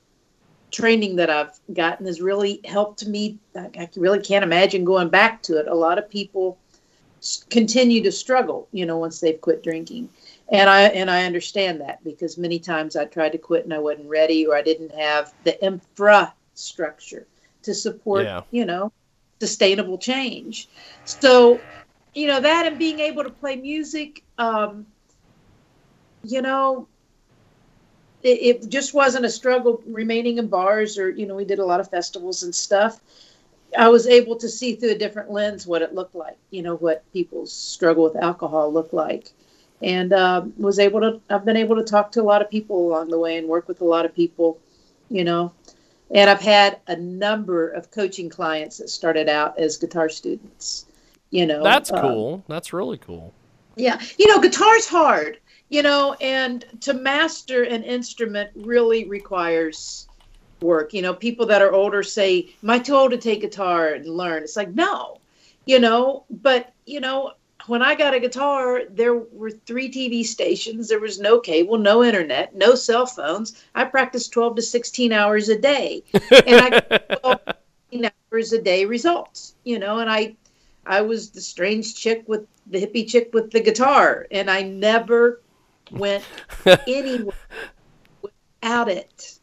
[0.77, 3.39] training that I've gotten has really helped me.
[3.57, 5.69] I really can't imagine going back to it.
[5.69, 6.59] A lot of people
[7.49, 10.11] continue to struggle, you know, once they've quit drinking.
[10.53, 13.79] And I and I understand that because many times I tried to quit and I
[13.79, 17.27] wasn't ready or I didn't have the infrastructure
[17.63, 18.43] to support, yeah.
[18.51, 18.93] you know,
[19.41, 20.69] sustainable change.
[21.07, 21.59] So,
[22.15, 24.87] you know, that and being able to play music, um,
[26.23, 26.87] you know,
[28.27, 31.65] it, it, just wasn't a struggle remaining in bars or, you know, we did a
[31.65, 33.01] lot of festivals and stuff.
[33.79, 36.77] I was able to see through a different lens what it looked like, you know,
[36.77, 39.33] what people's struggle with alcohol looked like.
[39.83, 42.89] And um, was able to, I've been able to talk to a lot of people
[42.89, 44.59] along the way and work with a lot of people,
[45.11, 45.53] you know,
[46.11, 50.87] and I've had a number of coaching clients that started out as guitar students.
[51.31, 52.45] You know, that's um, cool.
[52.49, 53.35] That's really cool.
[53.77, 55.39] Yeah, you know, guitar's hard.
[55.69, 60.07] You know, and to master an instrument really requires
[60.61, 60.95] work.
[60.95, 64.07] You know, people that are older say, "Am I too old to take guitar and
[64.07, 65.19] learn?" It's like, no,
[65.65, 66.25] you know.
[66.31, 67.33] But you know,
[67.67, 70.89] when I got a guitar, there were three TV stations.
[70.89, 73.63] There was no cable, no internet, no cell phones.
[73.75, 76.05] I practiced 12 to 16 hours a day.
[76.13, 77.21] And I got
[77.91, 80.37] 12 hours a day results, you know, and I
[80.87, 85.41] I was the strange chick with the hippie chick with the guitar and I never
[85.91, 86.25] went
[86.87, 87.35] anywhere
[88.23, 89.39] without it.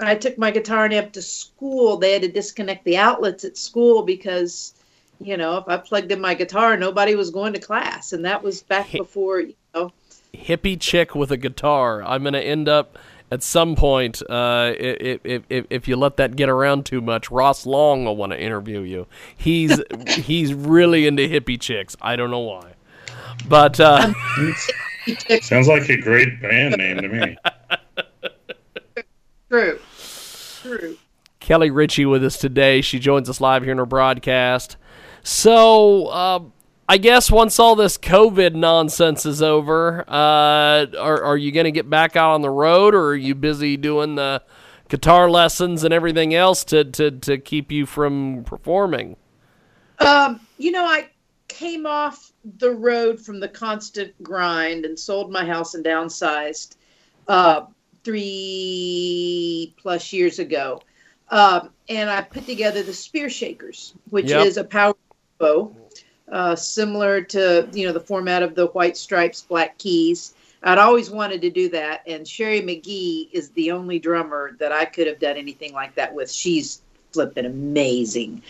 [0.00, 1.96] I took my guitar and up to school.
[1.96, 4.74] They had to disconnect the outlets at school because
[5.20, 8.42] you know, if I plugged in my guitar, nobody was going to class, and that
[8.42, 9.92] was back before you know.
[10.34, 12.02] Hippie chick with a guitar.
[12.04, 12.98] I'm going to end up
[13.30, 14.22] at some point.
[14.28, 18.32] Uh, if, if if you let that get around too much, Ross Long will want
[18.32, 19.06] to interview you.
[19.36, 21.96] He's he's really into hippie chicks.
[22.00, 22.74] I don't know why,
[23.48, 24.12] but uh,
[25.42, 27.36] sounds like a great band name to me.
[29.50, 29.78] True.
[30.62, 30.98] True.
[31.40, 32.80] Kelly Ritchie with us today.
[32.80, 34.76] She joins us live here in our broadcast.
[35.22, 36.40] So, uh,
[36.90, 41.70] I guess once all this COVID nonsense is over, uh, are, are you going to
[41.70, 44.42] get back out on the road, or are you busy doing the
[44.88, 49.16] guitar lessons and everything else to, to, to keep you from performing?
[49.98, 51.08] Um, you know, I
[51.48, 56.76] came off the road from the constant grind and sold my house and downsized
[57.26, 57.62] uh,
[58.04, 60.80] three plus years ago.
[61.30, 64.46] Um, and I put together the Spear Shakers, which Yep.
[64.46, 64.94] is a power
[65.38, 65.74] bow,
[66.30, 70.34] uh, similar to you know the format of the White Stripes, Black Keys.
[70.62, 74.84] I'd always wanted to do that, and Sherry McGee is the only drummer that I
[74.86, 76.30] could have done anything like that with.
[76.30, 76.82] She's
[77.18, 78.40] flipping amazing.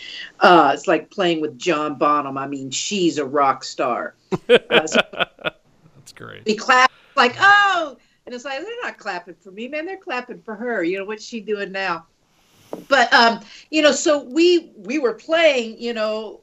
[0.41, 2.37] Uh, it's like playing with John Bonham.
[2.37, 4.15] I mean, she's a rock star.
[4.51, 5.01] Uh, so
[5.95, 6.45] That's great.
[6.45, 9.87] we clap like, oh, and it's like they're not clapping for me, man.
[9.87, 10.83] They're clapping for her.
[10.85, 12.05] You know what's she doing now?
[12.89, 16.41] But um, you know, so we we were playing, you know,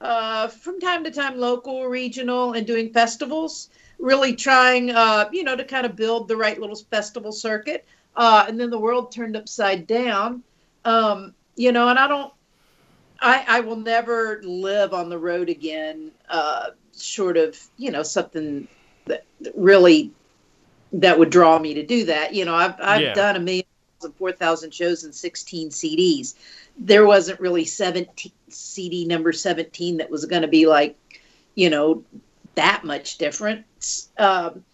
[0.00, 3.70] uh, from time to time, local, regional, and doing festivals.
[3.98, 7.84] Really trying, uh, you know, to kind of build the right little festival circuit.
[8.14, 10.42] Uh, and then the world turned upside down.
[10.84, 12.32] Um, you know, and I don't.
[13.20, 18.68] I, I will never live on the road again, uh, short of you know something
[19.06, 20.12] that really
[20.92, 22.34] that would draw me to do that.
[22.34, 23.14] You know, I've I've Yeah.
[23.14, 23.64] done a million
[24.02, 26.34] and four thousand shows and sixteen CDs.
[26.78, 30.96] There wasn't really seventeen CD number seventeen that was going to be like,
[31.54, 32.04] you know,
[32.54, 33.64] that much different.
[34.18, 34.64] Um,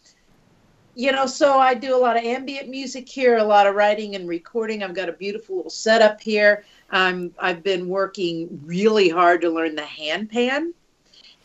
[0.95, 4.15] you know, so I do a lot of ambient music here, a lot of writing
[4.15, 4.83] and recording.
[4.83, 6.65] I've got a beautiful little setup here.
[6.91, 10.75] I'm I've been working really hard to learn the hand pan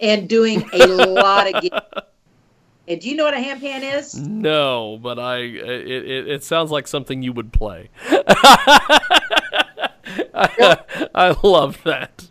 [0.01, 1.62] and doing a lot of.
[1.62, 1.75] gigs.
[2.89, 4.15] And do you know what a hand pan is?
[4.17, 7.89] No, but I it, it, it sounds like something you would play.
[10.33, 10.77] I,
[11.13, 12.29] I love that.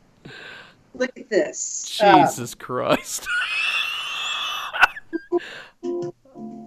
[0.95, 1.85] Look at this.
[1.87, 3.29] Jesus um, Christ.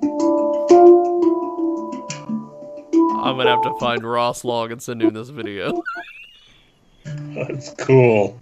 [3.23, 5.83] I'm gonna have to find Ross Log and send him this video.
[7.05, 8.39] That's cool.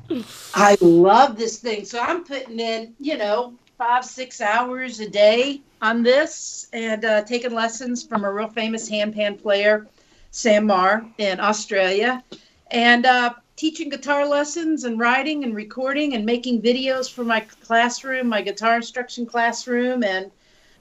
[0.54, 1.86] I love this thing.
[1.86, 7.24] So I'm putting in, you know, five, six hours a day on this and uh,
[7.24, 9.88] taking lessons from a real famous handpan player,
[10.32, 12.24] Sam Maher, in Australia,
[12.72, 18.28] and uh, teaching guitar lessons and writing and recording and making videos for my classroom,
[18.28, 20.04] my guitar instruction classroom.
[20.04, 20.32] And,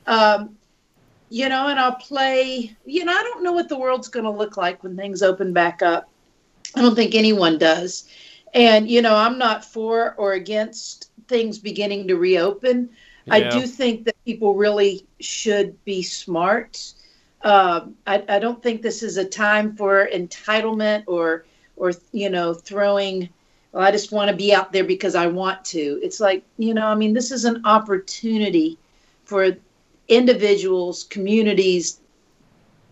[0.07, 0.57] um,
[1.29, 4.31] you know, and I'll play, you know, I don't know what the world's going to
[4.31, 6.09] look like when things open back up.
[6.75, 8.09] I don't think anyone does.
[8.55, 12.91] And, you know, I'm not for or against things beginning to reopen.
[13.29, 16.93] I do think that people really should be smart.
[17.43, 21.45] Um, I, I don't think this is a time for entitlement or,
[21.77, 23.29] or you know, throwing,
[23.73, 26.01] well, I just want to be out there because I want to.
[26.03, 28.79] It's like, you know, I mean, this is an opportunity
[29.25, 29.57] for
[30.09, 32.01] individuals, communities,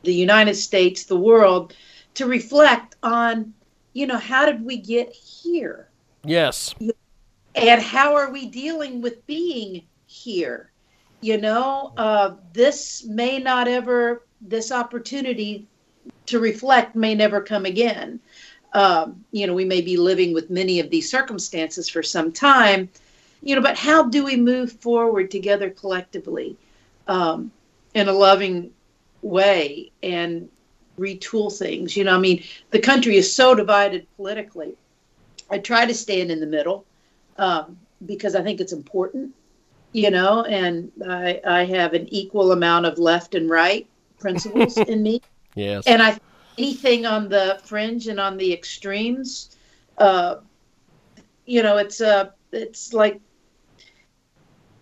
[0.03, 1.75] the United States, the world
[2.15, 3.55] to reflect on,
[3.93, 5.89] you know, how did we get here?
[6.25, 6.75] Yes.
[7.55, 10.71] and how are we dealing with being here
[11.21, 15.67] you know uh, this may not ever this opportunity
[16.27, 18.21] to reflect may never come again
[18.75, 22.89] um, you know we may be living with many of these circumstances for some time
[23.43, 26.57] you know but how do we move forward together collectively
[27.09, 27.51] um,
[27.95, 28.71] in a loving
[29.23, 30.49] way and
[30.99, 34.75] retool things you know i mean the country is so divided politically
[35.51, 36.87] i try to stand in the middle
[37.37, 39.35] um, because I think it's important,
[39.93, 43.89] you know, and I, I have an equal amount of left and right
[44.19, 45.21] principles in me.
[45.55, 45.85] Yes.
[45.87, 46.19] And I
[46.59, 49.57] anything on the fringe and on the extremes,
[49.99, 50.37] uh,
[51.47, 53.21] you know, it's uh, it's like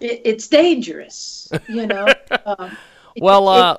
[0.00, 2.06] it, it's dangerous, you know.
[2.46, 2.76] um,
[3.14, 3.76] it- Well, it- uh,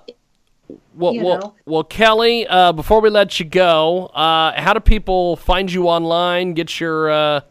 [0.96, 2.48] Well, well, well, Kelly.
[2.48, 6.54] Uh, before we let you go, uh, how do people find you online?
[6.54, 7.42] Get your uh,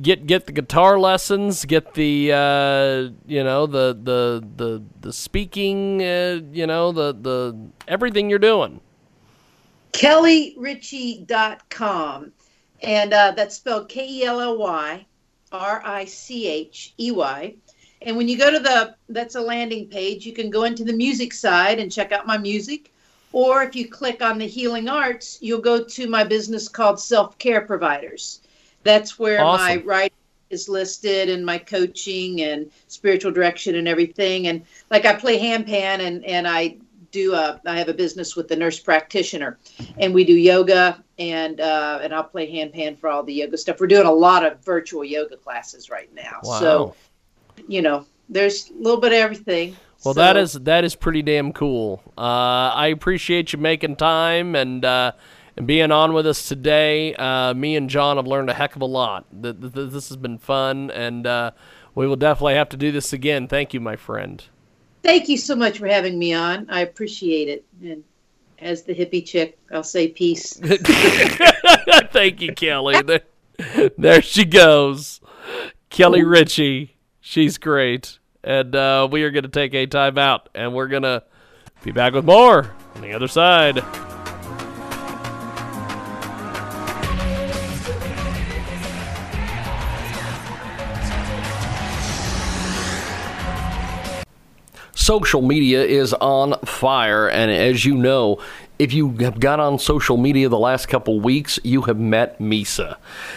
[0.00, 1.64] get get the guitar lessons.
[1.64, 6.02] Get the uh, you know the the the the speaking.
[6.02, 8.80] Uh, you know the the everything you're doing.
[9.92, 12.32] kellyrichey.com
[12.82, 15.04] and uh, that's spelled k-e-l-l-y
[15.52, 17.54] r-i-c-h-e-y
[18.02, 20.92] and when you go to the that's a landing page you can go into the
[20.92, 22.92] music side and check out my music
[23.32, 27.62] or if you click on the healing arts you'll go to my business called self-care
[27.62, 28.40] providers
[28.82, 29.86] that's where my Awesome.
[29.86, 30.16] writing
[30.48, 36.00] is listed and my coaching and spiritual direction and everything and like i play handpan
[36.00, 36.76] and and i
[37.10, 39.58] do a I have a business with the nurse practitioner,
[39.98, 43.80] and we do yoga and uh, and I'll play handpan for all the yoga stuff.
[43.80, 46.40] We're doing a lot of virtual yoga classes right now.
[46.42, 46.60] Wow.
[46.60, 46.94] So,
[47.70, 49.76] you know, there's a little bit of everything.
[50.04, 52.02] Well, So- that is that is pretty damn cool.
[52.18, 55.12] Uh, I appreciate you making time and uh,
[55.56, 57.14] and being on with us today.
[57.14, 59.24] Uh, me and John have learned a heck of a lot.
[59.42, 61.50] Th- th- th- This has been fun, and uh,
[61.94, 63.46] we will definitely have to do this again.
[63.46, 64.42] Thank you, my friend.
[65.02, 66.66] Thank you so much for having me on.
[66.70, 67.64] I appreciate it.
[67.82, 68.02] And
[68.58, 70.54] as the hippie chick, I'll say peace.
[72.12, 73.00] Thank you, Kelly.
[73.02, 75.20] There, there she goes,
[75.88, 76.96] Kelly Richey.
[77.20, 81.02] She's great, and uh, we are going to take a time out, and we're going
[81.02, 81.22] to
[81.82, 83.84] be back with more on the other side.
[94.94, 98.38] Social media is on fire, and as you know,
[98.78, 102.96] if you have got on social media the last couple weeks, you have met Misa.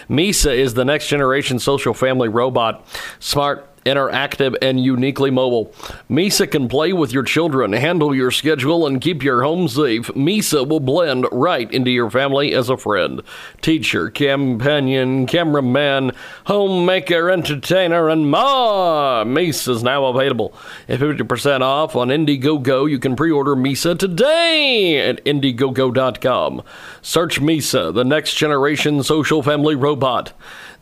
[0.09, 2.85] Misa is the next generation social family robot,
[3.19, 5.73] smart, interactive, and uniquely mobile.
[6.09, 10.07] Misa can play with your children, handle your schedule, and keep your home safe.
[10.09, 13.21] Misa will blend right into your family as a friend,
[13.61, 16.11] teacher, companion, cameraman,
[16.45, 19.23] homemaker, entertainer, and more.
[19.25, 20.53] Misa is now available
[20.87, 22.89] at 50% off on Indiegogo.
[22.89, 26.61] You can pre-order Misa today at Indiegogo.com.
[27.01, 30.33] Search Misa, the next generation social family robot.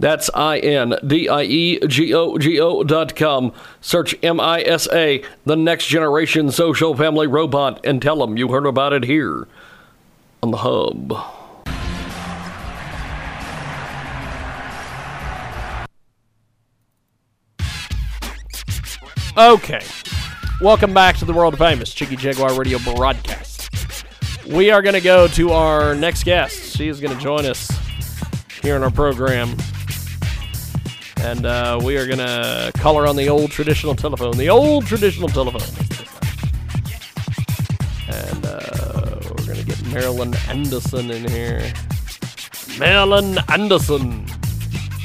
[0.02, 3.54] That's I N D I E G O G O dot com.
[3.82, 8.47] Search M I S A, the next generation social family robot, and tell them you
[8.47, 9.47] heard about it here
[10.41, 11.14] on the hub.
[19.38, 19.82] Okay.
[20.62, 23.70] Welcome back to the world famous Jiggy Jaguar Radio broadcast.
[24.47, 26.76] We are going to go to our next guest.
[26.76, 27.70] She is going to join us
[28.64, 29.56] here in our program.
[31.24, 34.38] And uh, we are to call her on the old traditional telephone.
[34.38, 35.61] The old traditional telephone.
[38.07, 41.72] And uh, we're to get Marilyn Anderson in here.
[42.80, 44.26] Marilyn Anderson.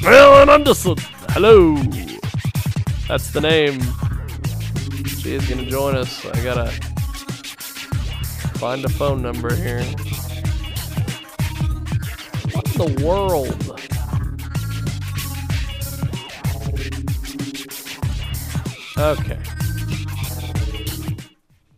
[0.01, 0.95] Marilyn Anderson.
[1.29, 1.75] Hello.
[3.07, 3.79] That's the name.
[5.05, 6.25] She is to join us.
[6.25, 6.71] I got to
[8.57, 9.83] find a phone number here.
[12.53, 13.96] What in the world?
[18.97, 19.37] Okay.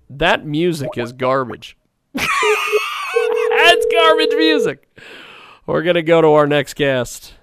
[0.10, 1.78] That music is garbage.
[2.14, 4.88] That's garbage music.
[5.66, 7.34] We're going to go to our next guest.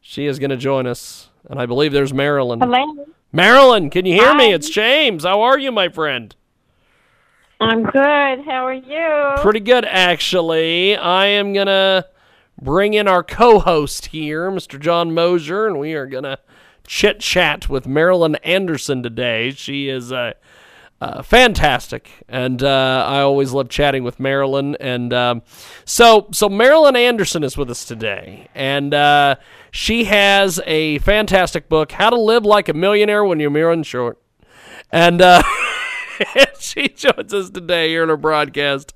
[0.00, 1.30] She is going to join us.
[1.48, 2.60] And I believe there's Marilyn.
[2.60, 3.06] Hello.
[3.32, 4.52] Marilyn, can you hear me?
[4.52, 5.22] It's James.
[5.22, 6.34] How are you, my friend?
[7.60, 8.40] I'm good.
[8.44, 9.40] How are you?
[9.40, 10.96] Pretty good, actually.
[10.96, 12.06] I am going to
[12.60, 14.80] bring in our co host here, Mr.
[14.80, 16.38] John Mosier, and we are going to
[16.86, 19.50] chit chat with Marilyn Anderson today.
[19.50, 20.32] She is uh,
[21.00, 24.76] uh, fantastic, and uh, I always love chatting with Marilyn.
[24.80, 25.42] And um,
[25.84, 29.36] so, so Marilyn Anderson is with us today, and uh,
[29.70, 34.18] she has a fantastic book, "How to Live Like a Millionaire When You're Million Short,"
[34.90, 35.22] and.
[36.58, 38.92] She joins us today here in our broadcast.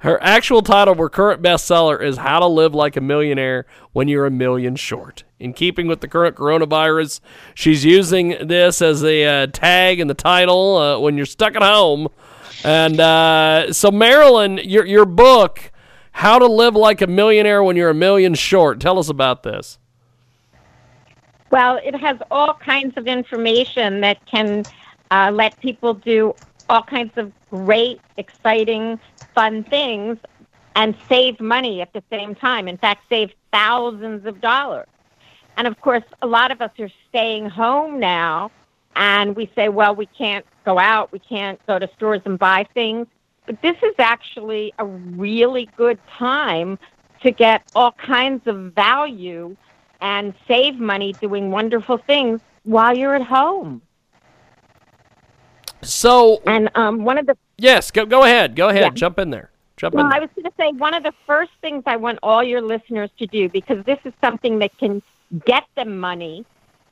[0.00, 4.26] Her actual title, her current bestseller, is How to Live Like a Millionaire When You're
[4.26, 5.24] a Million Short.
[5.38, 7.20] In keeping with the current coronavirus,
[7.54, 11.62] she's using this as a uh, tag in the title uh, when you're stuck at
[11.62, 12.08] home.
[12.64, 15.72] And uh, so, Marilyn, your, your book,
[16.12, 19.78] How to Live Like a Millionaire When You're a Million Short, tell us about this.
[21.50, 24.64] Well, it has all kinds of information that can
[25.10, 26.34] uh, let people do
[26.70, 29.00] all kinds of great, exciting,
[29.34, 30.18] fun things
[30.76, 32.68] and save money at the same time.
[32.68, 34.86] In fact, save thousands of dollars.
[35.56, 38.52] And of course, a lot of us are staying home now,
[38.94, 42.66] and we say, well, we can't go out, we can't go to stores and buy
[42.72, 43.08] things.
[43.46, 46.78] But this is actually a really good time
[47.22, 49.56] to get all kinds of value
[50.00, 53.82] and save money doing wonderful things while you're at home.
[55.82, 58.56] So, And um, one of the yes, go, go ahead.
[58.56, 58.82] Go ahead.
[58.82, 58.90] Yeah.
[58.90, 59.50] Jump in there.
[59.76, 62.18] Jump well, in I was going to say one of the first things I want
[62.22, 65.02] all your listeners to do because this is something that can
[65.46, 66.44] get them money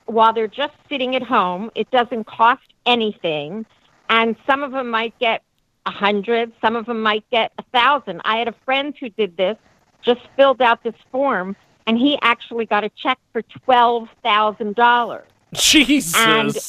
[0.07, 1.71] while they're just sitting at home.
[1.75, 3.67] It doesn't cost anything,
[4.09, 5.43] and some of them might get
[5.85, 8.23] a hundred, some of them might get a thousand.
[8.25, 9.57] I had a friend who did this,
[10.03, 15.29] just filled out this form, and he actually got a check for twelve thousand dollars.
[15.55, 16.13] Jesus.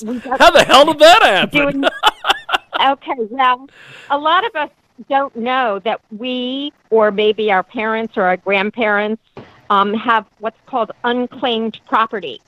[0.04, 1.82] Got- How the hell did that happen?
[1.82, 1.84] doing
[2.82, 3.68] okay well
[4.10, 4.70] a lot of us
[5.08, 9.22] don't know that we, or maybe our parents or our grandparents,
[9.70, 12.42] um, have what's called unclaimed property.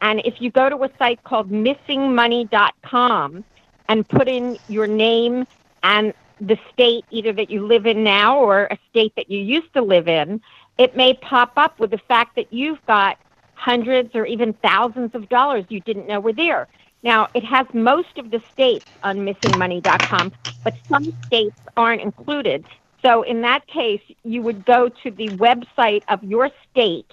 [0.00, 3.44] And if you go to a site called missingmoney.com
[3.88, 5.46] and put in your name
[5.82, 9.72] and the state either that you live in now or a state that you used
[9.74, 10.40] to live in,
[10.78, 13.18] it may pop up with the fact that you've got
[13.58, 16.68] hundreds or even thousands of dollars you didn't know were there.
[17.02, 20.32] Now, it has most of the states on missingmoney.com,
[20.64, 22.66] but some states aren't included.
[23.04, 27.10] So, in that case, you would go to the website of your state,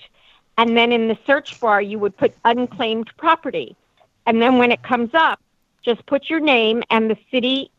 [0.58, 3.76] and then in the search bar, you would put unclaimed property.
[4.26, 5.40] And then when it comes up,
[5.84, 7.72] just put your name and the city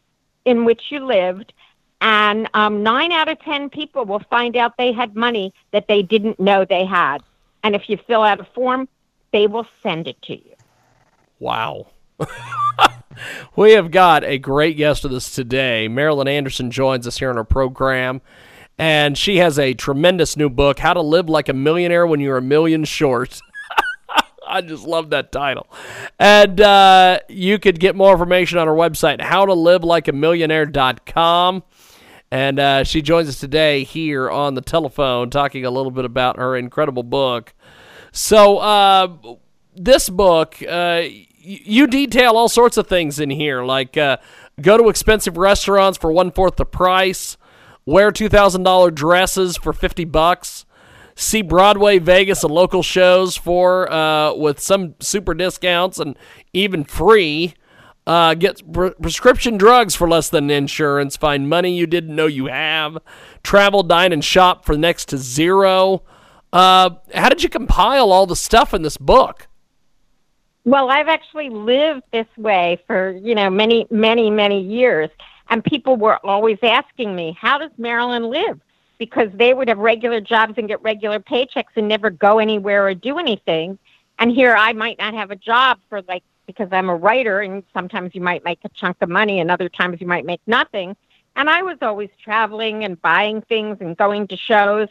[0.45, 1.53] in which you lived,
[2.01, 6.03] and um, nine out of ten people will find out they had money that they
[6.03, 7.19] didn't know they had.
[7.67, 8.87] And if you fill out a form,
[9.33, 10.55] they will send it to you.
[11.41, 11.89] Wow.
[13.57, 15.89] we have got a great guest with us today.
[15.89, 18.23] Marilyn Anderson joins us here on our program,
[18.79, 22.37] and she has a tremendous new book, How to Live Like a Millionaire When You're
[22.37, 23.41] a Million Short.
[24.47, 25.67] I just love that title.
[26.21, 31.64] And uh, you could get more information on her website, howtolivelikeamillionaire.com.
[32.31, 36.39] And uh, she joins us today here on the telephone talking a little bit about
[36.39, 37.55] her incredible book.
[38.17, 39.09] So, uh,
[39.75, 41.03] this book, uh,
[41.39, 44.17] you detail all sorts of things in here, like uh,
[44.59, 47.37] go to expensive restaurants for one fourth the price,
[47.85, 50.64] wear two thousand dollar dresses for fifty bucks,
[51.14, 56.17] see Broadway, Vegas, and local shows for uh, with some super discounts and
[56.55, 57.53] even free.
[58.07, 61.19] Uh, get pre- prescription drugs for less than insurance.
[61.19, 62.97] Find money you didn't know you have.
[63.43, 66.03] Travel, dine, and shop for next to zero.
[66.53, 69.49] Uh, how did you compile all the stuff in this book?
[70.64, 75.11] Well, I've actually lived this way for, you know, many, many, many years.
[75.49, 78.61] And people were always asking me, how does Marilyn live?
[78.99, 82.94] Because they would have regular jobs and get regular paychecks and never go anywhere or
[82.94, 83.78] do anything.
[84.18, 87.62] And here I might not have a job for like, because I'm a writer and
[87.72, 90.97] sometimes you might make a chunk of money and other times you might make nothing.
[91.36, 94.88] And I was always traveling and buying things and going to shows.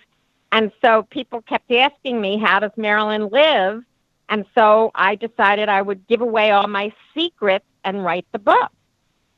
[0.52, 3.84] And so people kept asking me, how does Marilyn live?
[4.30, 8.72] And so I decided I would give away all my secrets and write the book.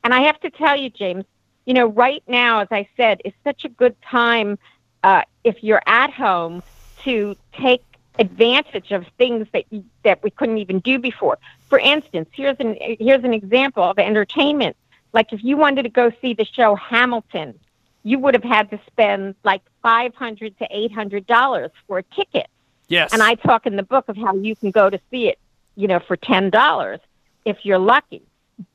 [0.03, 1.25] And I have to tell you, James,
[1.65, 4.57] you know, right now, as I said, is such a good time
[5.03, 6.63] uh, if you're at home
[7.03, 7.83] to take
[8.19, 11.37] advantage of things that you, that we couldn't even do before.
[11.67, 14.75] For instance, here's an here's an example of entertainment.
[15.13, 17.59] Like if you wanted to go see the show Hamilton,
[18.07, 22.03] you would have had to spend like five hundred to eight hundred dollars for a
[22.03, 22.47] ticket.
[22.87, 23.11] Yes.
[23.11, 25.37] And I talk in the book of how you can go to see it,
[25.75, 27.01] you know, for ten dollars
[27.43, 28.23] if you're lucky.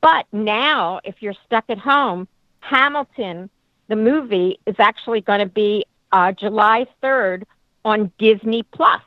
[0.01, 2.27] But now, if you're stuck at home,
[2.59, 3.49] Hamilton,
[3.87, 7.47] the movie, is actually going to be uh, July third
[7.83, 9.01] on Disney Plus.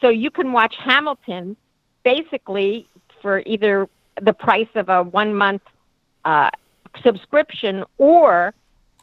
[0.00, 1.56] So you can watch Hamilton
[2.04, 2.88] basically
[3.20, 3.86] for either
[4.20, 5.62] the price of a one month
[6.24, 6.50] uh,
[7.02, 8.54] subscription or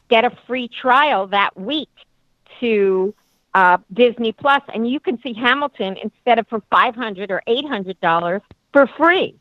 [0.08, 1.90] get a free trial that week
[2.60, 3.14] to
[3.54, 7.66] uh, Disney Plus, and you can see Hamilton instead of for five hundred or eight
[7.66, 8.42] hundred dollars
[8.72, 9.34] for free.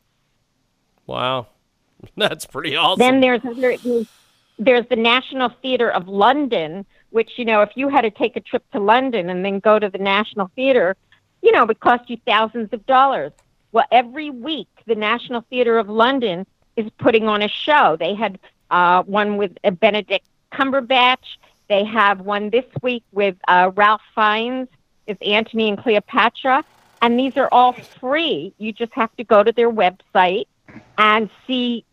[1.06, 1.48] Wow,
[2.18, 3.00] that's pretty awesome.
[3.00, 4.08] Then there's, there's
[4.58, 8.42] there's the National Theatre of London, which you know if you had to take a
[8.42, 10.96] trip to London and then go to the National Theatre,
[11.42, 13.32] you know, it would cost you thousands of dollars.
[13.72, 17.98] Well, every week the National Theatre of London is putting on a show.
[18.00, 18.40] They had
[18.72, 21.38] uh, one with uh, Benedict Cumberbatch.
[21.68, 24.68] They have one this week with uh, Ralph Fiennes,
[25.08, 26.64] is Antony and Cleopatra,
[27.02, 28.54] and these are all free.
[28.58, 30.48] You just have to go to their website
[30.98, 31.86] and see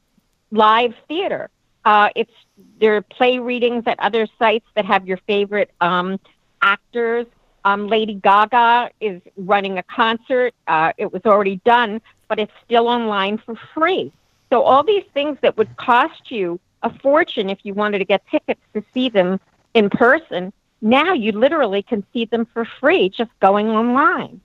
[0.50, 1.50] live theater.
[1.84, 2.32] Uh, it's
[2.78, 6.20] there are play readings at other sites that have your favorite um,
[6.60, 7.26] actors.
[7.64, 10.54] Um, Lady Gaga is running a concert.
[10.66, 14.12] Uh, it was already done, but it's still online for free.
[14.50, 18.22] So all these things that would cost you a fortune if you wanted to get
[18.30, 19.40] tickets to see them
[19.74, 24.40] in person, now you literally can see them for free just going online.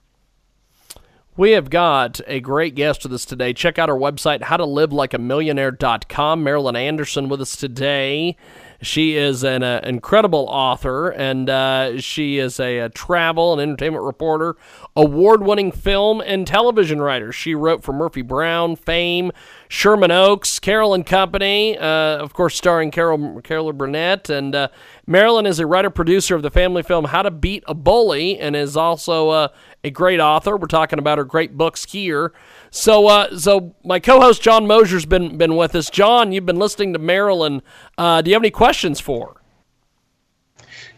[1.37, 3.53] We have got a great guest with us today.
[3.53, 6.43] Check out our website, howtolivelikeamillionaire.com.
[6.43, 8.35] Marilyn Anderson with us today.
[8.81, 14.03] She is an uh, incredible author, and uh, she is a, a, travel and entertainment
[14.03, 14.55] reporter,
[14.95, 17.31] award winning film and television writer.
[17.31, 19.31] She wrote for Murphy Brown, Fame,
[19.69, 24.29] Sherman Oaks, Carol and Company, uh, of course, starring Carol, Carol Burnett.
[24.29, 24.69] And uh,
[25.05, 28.55] Marilyn is a writer producer of the family film How to Beat a Bully and
[28.55, 29.47] is also uh,
[29.83, 30.57] a great author.
[30.57, 32.33] We're talking about her great books here.
[32.69, 35.89] So, uh, so my co-host John Mosier's been been with us.
[35.89, 37.61] John, you've been listening to Marilyn.
[37.97, 39.33] Uh, do you have any questions for?
[39.33, 39.41] her?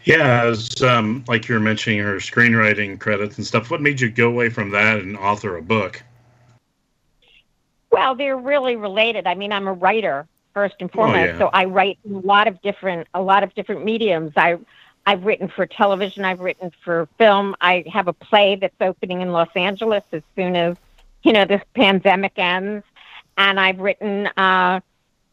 [0.05, 3.69] Yeah, as um, like you were mentioning her screenwriting credits and stuff.
[3.69, 6.01] What made you go away from that and author a book?
[7.91, 9.27] Well, they're really related.
[9.27, 11.37] I mean, I'm a writer first and foremost, oh, yeah.
[11.37, 14.33] so I write in a lot of different a lot of different mediums.
[14.35, 14.57] I
[15.05, 17.55] I've written for television, I've written for film.
[17.61, 20.75] I have a play that's opening in Los Angeles as soon as
[21.23, 22.85] you know this pandemic ends,
[23.37, 24.81] and I've written uh,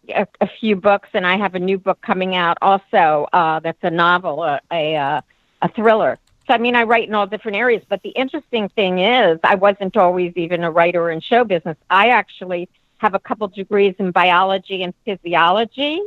[0.08, 3.28] a, a few books, and I have a new book coming out also.
[3.32, 5.20] Uh, that's a novel, a a, uh,
[5.62, 6.18] a thriller.
[6.46, 7.82] So I mean, I write in all different areas.
[7.88, 11.76] But the interesting thing is, I wasn't always even a writer in show business.
[11.90, 12.68] I actually
[12.98, 16.00] have a couple degrees in biology and physiology,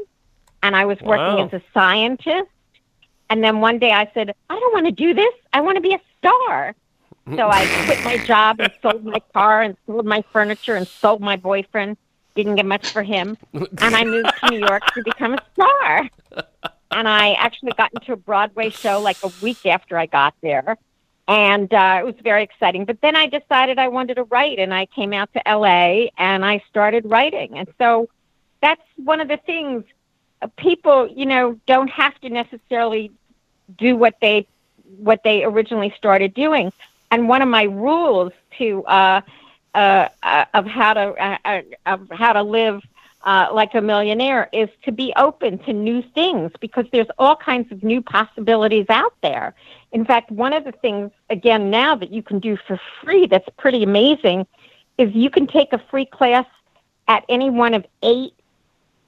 [0.63, 1.45] and I was working wow.
[1.45, 2.49] as a scientist.
[3.29, 5.33] And then one day I said, I don't want to do this.
[5.53, 6.73] I want to be a star.
[7.35, 11.21] So I quit my job and sold my car and sold my furniture and sold
[11.21, 11.97] my boyfriend.
[12.35, 13.37] Didn't get much for him.
[13.53, 16.09] And I moved to New York to become a star.
[16.91, 20.77] And I actually got into a Broadway show like a week after I got there
[21.29, 22.85] and uh, it was very exciting.
[22.85, 26.43] But then I decided I wanted to write, and I came out to LA and
[26.43, 27.55] I started writing.
[27.55, 28.09] And so
[28.61, 29.83] that's one of the things
[30.57, 33.11] people, you know, don't have to necessarily
[33.77, 34.47] do what they
[34.97, 36.73] what they originally started doing.
[37.11, 39.21] And one of my rules to uh,
[39.75, 42.81] uh, uh of how to uh, uh, of how to live
[43.23, 47.71] uh, like a millionaire is to be open to new things because there's all kinds
[47.71, 49.53] of new possibilities out there.
[49.91, 53.47] In fact, one of the things, again, now that you can do for free that's
[53.57, 54.47] pretty amazing
[54.97, 56.45] is you can take a free class
[57.07, 58.33] at any one of eight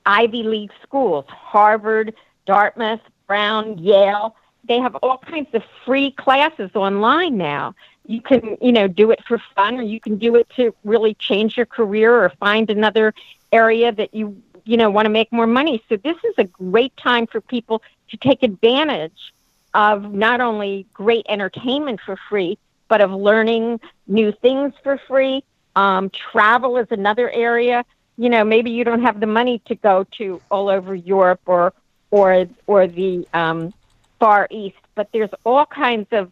[0.05, 2.14] Ivy League schools Harvard,
[2.45, 4.36] Dartmouth, Brown, Yale.
[4.68, 7.76] They have all kinds of free classes online now.
[8.05, 11.14] You can, you know, do it for fun or you can do it to really
[11.16, 13.14] change your career or find another
[13.51, 15.83] area that you, you know, want to make more money.
[15.89, 19.33] So this is a great time for people to take advantage
[19.73, 25.43] of not only great entertainment for free, but of learning new things for free.
[25.75, 27.85] Um, travel is another area.
[28.17, 31.73] You know, maybe you don't have the money to go to all over Europe or
[32.11, 33.73] or or the um,
[34.19, 36.31] Far East, but there's all kinds of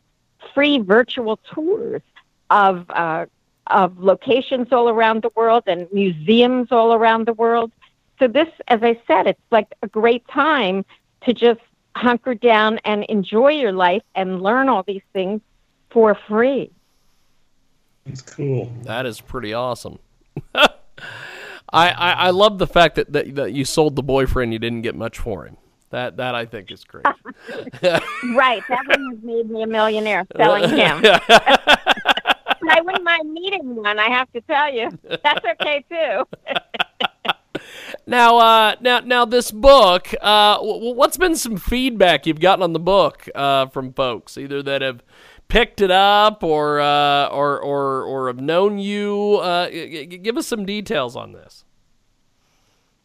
[0.53, 2.01] free virtual tours
[2.49, 3.25] of uh,
[3.69, 7.71] of locations all around the world and museums all around the world.
[8.19, 10.83] So this, as I said, it's like a great time
[11.21, 11.61] to just
[11.95, 15.41] hunker down and enjoy your life and learn all these things
[15.89, 16.71] for free.
[18.05, 18.71] That's cool.
[18.83, 19.99] That is pretty awesome.
[20.55, 20.69] I,
[21.71, 24.53] I, I love the fact that, that that you sold the boyfriend.
[24.53, 25.57] You didn't get much for him.
[25.91, 27.05] That that I think is great.
[27.83, 28.63] right.
[28.67, 31.03] That one has made me a millionaire selling him.
[32.69, 33.99] I wouldn't mind meeting one.
[33.99, 34.89] I have to tell you,
[35.23, 36.23] that's okay too.
[38.05, 40.13] Now, uh, now, now, this book.
[40.19, 44.81] Uh, what's been some feedback you've gotten on the book uh, from folks, either that
[44.81, 45.03] have
[45.47, 49.35] picked it up or uh, or or or have known you?
[49.35, 51.65] Uh, give us some details on this.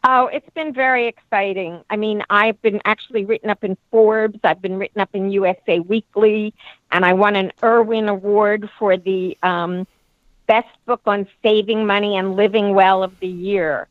[0.07, 1.83] Oh, it's been very exciting.
[1.89, 4.39] I mean, I've been actually written up in Forbes.
[4.43, 6.53] I've been written up in USA Weekly,
[6.91, 9.87] and I won an Irwin Award for the um,
[10.47, 13.87] best book on saving money and living well of the year.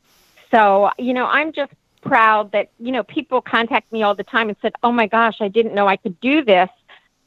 [0.50, 4.48] So, you know, I'm just proud that, you know, people contact me all the time
[4.48, 6.70] and said, oh my gosh, I didn't know I could do this.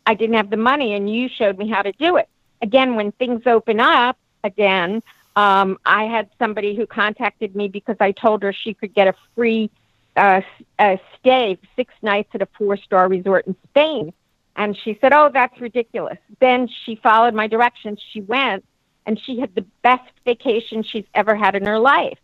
[0.06, 2.30] I didn't have the money, and you showed me how to do it.
[2.62, 5.04] Again, when things open up again,
[5.36, 9.16] um, I had somebody who contacted me because I told her she could get a
[9.36, 9.70] free
[10.16, 10.42] uh,
[10.80, 14.14] a stay six nights at a four star resort in Spain.
[14.58, 16.18] And she said, Oh, that's ridiculous.
[16.42, 18.02] Then she followed my directions.
[18.12, 18.66] She went
[19.06, 22.20] and she had the best vacation she's ever had in her life.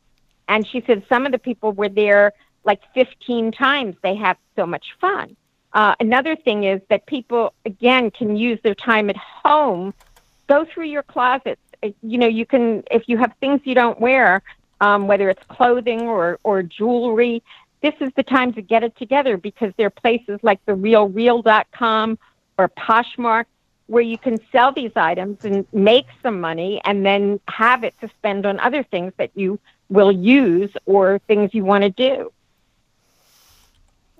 [0.50, 2.34] And she said some of the people were there
[2.66, 3.96] like 15 times.
[4.04, 5.36] They have so much fun.
[5.72, 9.94] Uh, another thing is that people, again, can use their time at home.
[10.48, 11.62] Go through your closets.
[11.82, 14.42] Uh, you know, you can, if you have things you don't wear,
[14.82, 17.42] um, whether it's clothing or, or jewelry,
[17.84, 22.18] this is the time to get it together because there are places like the realreal.com
[22.58, 23.46] or Poshmark
[23.88, 28.10] where you can sell these items and make some money and then have it to
[28.18, 29.60] spend on other things that you
[29.90, 32.32] will use or things you want to do.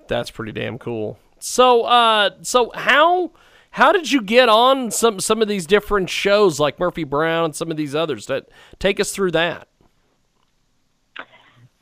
[0.08, 1.18] That's pretty damn cool.
[1.38, 3.32] So, uh, so how
[3.70, 7.56] how did you get on some some of these different shows like Murphy Brown and
[7.56, 8.26] some of these others?
[8.26, 8.48] That
[8.78, 9.68] take us through that.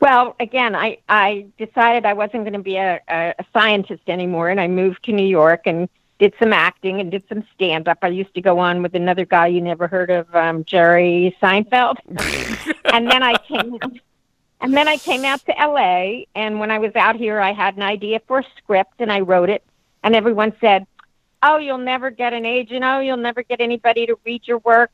[0.03, 4.49] Well, again, I I decided I wasn't going to be a, a, a scientist anymore,
[4.49, 5.89] and I moved to New York and
[6.19, 7.99] did some acting and did some stand up.
[8.03, 11.99] I used to go on with another guy you never heard of, um, Jerry Seinfeld.
[12.87, 13.79] and then I came
[14.61, 17.77] and then I came out to LA and when I was out here I had
[17.77, 19.63] an idea for a script and I wrote it
[20.03, 20.85] and everyone said,
[21.45, 22.83] "Oh, you'll never get an agent.
[22.85, 24.91] Oh, you'll never get anybody to read your work."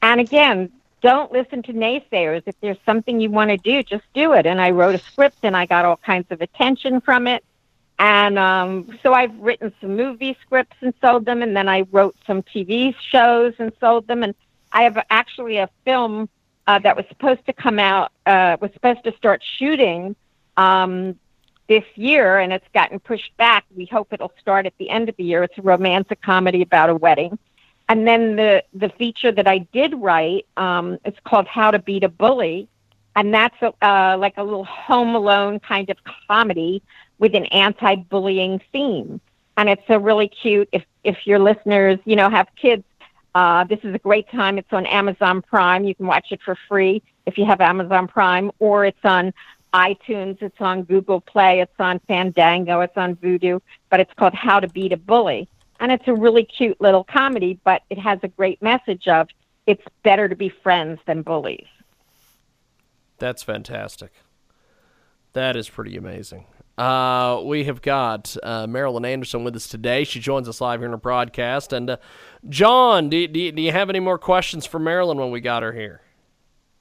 [0.00, 0.72] And again,
[1.02, 2.42] don't listen to naysayers.
[2.46, 4.46] If there's something you want to do, just do it.
[4.46, 7.44] And I wrote a script, and I got all kinds of attention from it.
[7.98, 12.16] And um, so I've written some movie scripts and sold them, and then I wrote
[12.26, 14.22] some TV shows and sold them.
[14.22, 14.34] And
[14.72, 16.28] I have actually a film
[16.66, 20.16] uh, that was supposed to come out, uh, was supposed to start shooting
[20.56, 21.18] um,
[21.68, 23.64] this year, and it's gotten pushed back.
[23.74, 25.42] We hope it'll start at the end of the year.
[25.42, 27.38] It's a romantic comedy about a wedding.
[27.88, 32.04] And then the, the feature that I did write, um, it's called How to Beat
[32.04, 32.68] a Bully.
[33.14, 35.96] And that's a, uh, like a little home alone kind of
[36.28, 36.82] comedy
[37.18, 39.20] with an anti-bullying theme.
[39.56, 42.84] And it's a really cute, if, if your listeners, you know, have kids,
[43.34, 44.58] uh, this is a great time.
[44.58, 45.84] It's on Amazon Prime.
[45.84, 49.32] You can watch it for free if you have Amazon Prime, or it's on
[49.74, 53.60] iTunes, it's on Google Play, it's on Fandango, it's on Vudu,
[53.90, 55.48] but it's called How to Beat a Bully.
[55.80, 59.28] And it's a really cute little comedy, but it has a great message of
[59.66, 61.66] it's better to be friends than bullies.
[63.18, 64.12] That's fantastic.
[65.32, 66.46] That is pretty amazing.
[66.78, 70.04] Uh, we have got uh, Marilyn Anderson with us today.
[70.04, 71.72] She joins us live here in our broadcast.
[71.72, 71.96] And uh,
[72.48, 75.72] John, do, do, do you have any more questions for Marilyn when we got her
[75.72, 76.02] here?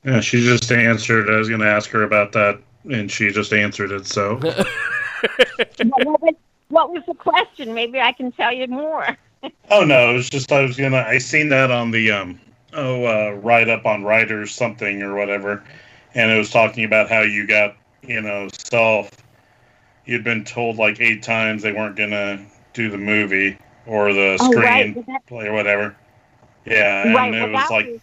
[0.04, 1.30] Yeah, she just answered.
[1.30, 4.06] I was going to ask her about that, and she just answered it.
[4.06, 6.36] So, what, was,
[6.76, 7.74] what was the question?
[7.74, 9.18] Maybe I can tell you more.
[9.72, 10.98] oh no, it was just I was gonna.
[10.98, 12.40] I seen that on the um
[12.74, 15.64] oh uh, write up on writers something or whatever,
[16.14, 19.10] and it was talking about how you got you know self
[20.06, 24.52] you'd been told like eight times they weren't gonna do the movie or the Oh,
[24.52, 25.26] screen right.
[25.28, 25.96] Play or whatever.
[26.66, 27.34] Yeah, and right.
[27.34, 28.02] it well, was like was-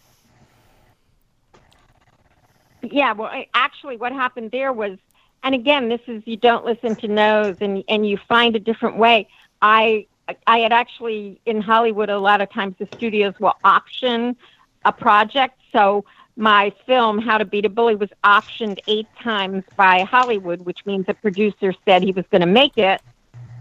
[2.90, 3.12] yeah.
[3.12, 4.98] Well, actually, what happened there was,
[5.42, 8.96] and again, this is you don't listen to no's, and and you find a different
[8.96, 9.28] way.
[9.60, 10.06] I
[10.46, 14.36] I had actually in Hollywood a lot of times the studios will option
[14.84, 16.04] a project, so
[16.36, 21.06] my film How to Beat a Bully was optioned eight times by Hollywood, which means
[21.06, 23.00] the producer said he was going to make it,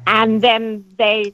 [0.08, 1.34] and then they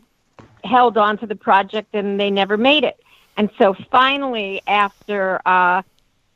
[0.63, 2.99] held on to the project and they never made it.
[3.37, 5.83] And so finally, after uh,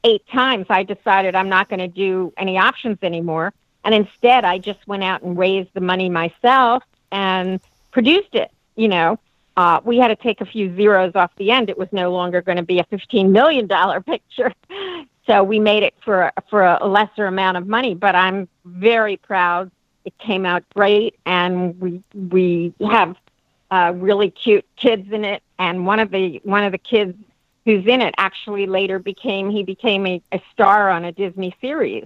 [0.04, 3.54] eight times, I decided I'm not going to do any options anymore.
[3.84, 7.60] And instead, I just went out and raised the money myself and
[7.92, 8.52] produced it.
[8.76, 9.20] You know,
[9.58, 11.70] uh, we had to take a few zeros off the end.
[11.70, 13.68] It was no longer going to be a $15 million
[14.04, 14.54] picture.
[15.28, 17.96] So we made it for, for a lesser amount of money.
[17.96, 19.72] But I'm very proud.
[20.06, 21.16] It came out great.
[21.26, 23.16] And we, we have
[23.72, 27.18] uh, really cute kids in it, and one of the one of the kids
[27.64, 32.06] who's in it actually later became he became a, a star on a Disney series.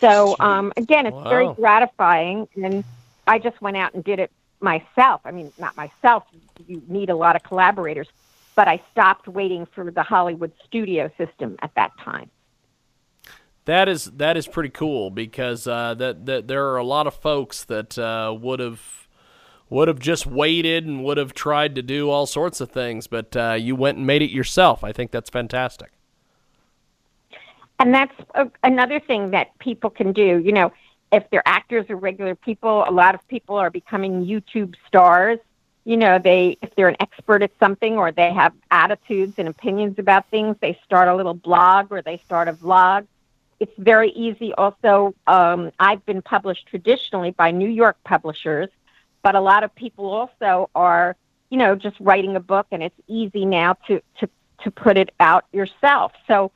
[0.00, 2.84] So um, again, it's very gratifying, and
[3.26, 4.30] I just went out and did it
[4.60, 5.20] myself.
[5.24, 6.24] I mean, not myself.
[6.66, 8.08] You need a lot of collaborators,
[8.54, 12.30] but I stopped waiting for the Hollywood studio system at that time.
[13.64, 17.14] That is that is pretty cool because uh, that, that there are a lot of
[17.14, 19.08] folks that uh, would have
[19.68, 23.36] would have just waited and would have tried to do all sorts of things, but
[23.36, 24.84] uh, you went and made it yourself.
[24.84, 25.90] I think that's fantastic.
[27.78, 30.38] And that's a, another thing that people can do.
[30.38, 30.72] You know,
[31.12, 35.38] if they're actors or regular people, a lot of people are becoming YouTube stars.
[35.84, 39.98] You know, they if they're an expert at something or they have attitudes and opinions
[39.98, 43.06] about things, they start a little blog or they start a vlog.
[43.60, 44.52] It's very easy.
[44.54, 48.68] Also, um, I've been published traditionally by New York publishers,
[49.22, 51.16] but a lot of people also are,
[51.50, 54.28] you know, just writing a book, and it's easy now to to
[54.62, 56.12] to put it out yourself.
[56.26, 56.50] So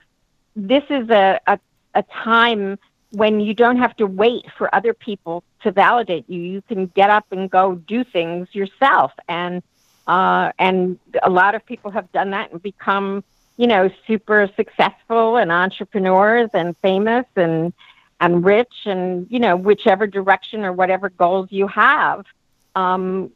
[0.57, 1.59] this is a, a,
[1.95, 2.79] a time
[3.11, 6.41] when you don't have to wait for other people to validate you.
[6.41, 9.13] You can get up and go do things yourself.
[9.29, 9.63] And,
[10.07, 13.25] uh, and a lot of people have done that and become,
[13.57, 17.73] you know, super successful and entrepreneurs and famous and,
[18.21, 22.25] and rich and, you know, whichever direction or whatever goals you have,
[22.77, 23.31] um,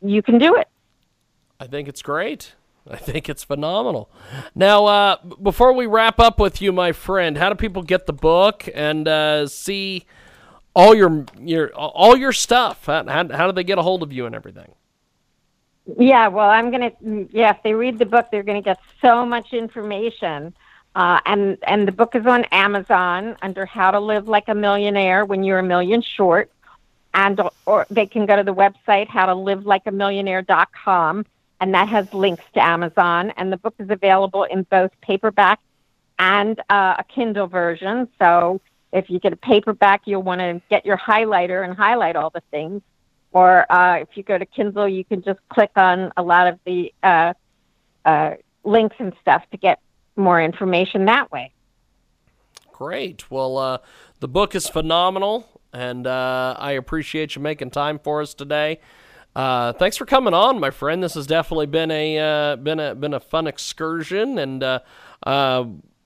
[0.00, 0.68] you can do it.
[1.58, 2.54] I think it's great.
[2.88, 4.10] I think it's phenomenal.
[4.54, 8.12] Now, uh, before we wrap up with you, my friend, how do people get the
[8.12, 10.06] book and uh, see
[10.74, 12.86] all your your all your stuff?
[12.86, 14.72] How, how, how do they get a hold of you and everything?
[15.98, 16.92] Yeah, well, I'm gonna.
[17.30, 20.54] Yeah, if they read the book, they're gonna get so much information.
[20.94, 25.24] Uh, and and the book is on Amazon under How to Live Like a Millionaire
[25.24, 26.50] When You're a Million Short,
[27.14, 31.26] and or they can go to the website howtolivelikeamillionaire.com,
[31.60, 33.32] and that has links to Amazon.
[33.36, 35.60] And the book is available in both paperback
[36.18, 38.08] and uh, a Kindle version.
[38.18, 38.60] So
[38.92, 42.42] if you get a paperback, you'll want to get your highlighter and highlight all the
[42.50, 42.82] things
[43.32, 46.58] or uh, if you go to Kindle, you can just click on a lot of
[46.64, 47.32] the uh,
[48.04, 48.34] uh,
[48.64, 49.80] links and stuff to get
[50.16, 51.52] more information that way.
[52.72, 53.30] Great.
[53.30, 53.78] Well, uh,
[54.20, 58.80] the book is phenomenal, and uh, I appreciate you making time for us today.
[59.34, 61.02] Uh, thanks for coming on, my friend.
[61.02, 64.80] This has definitely been a uh, been a been a fun excursion, and uh,
[65.24, 65.64] uh,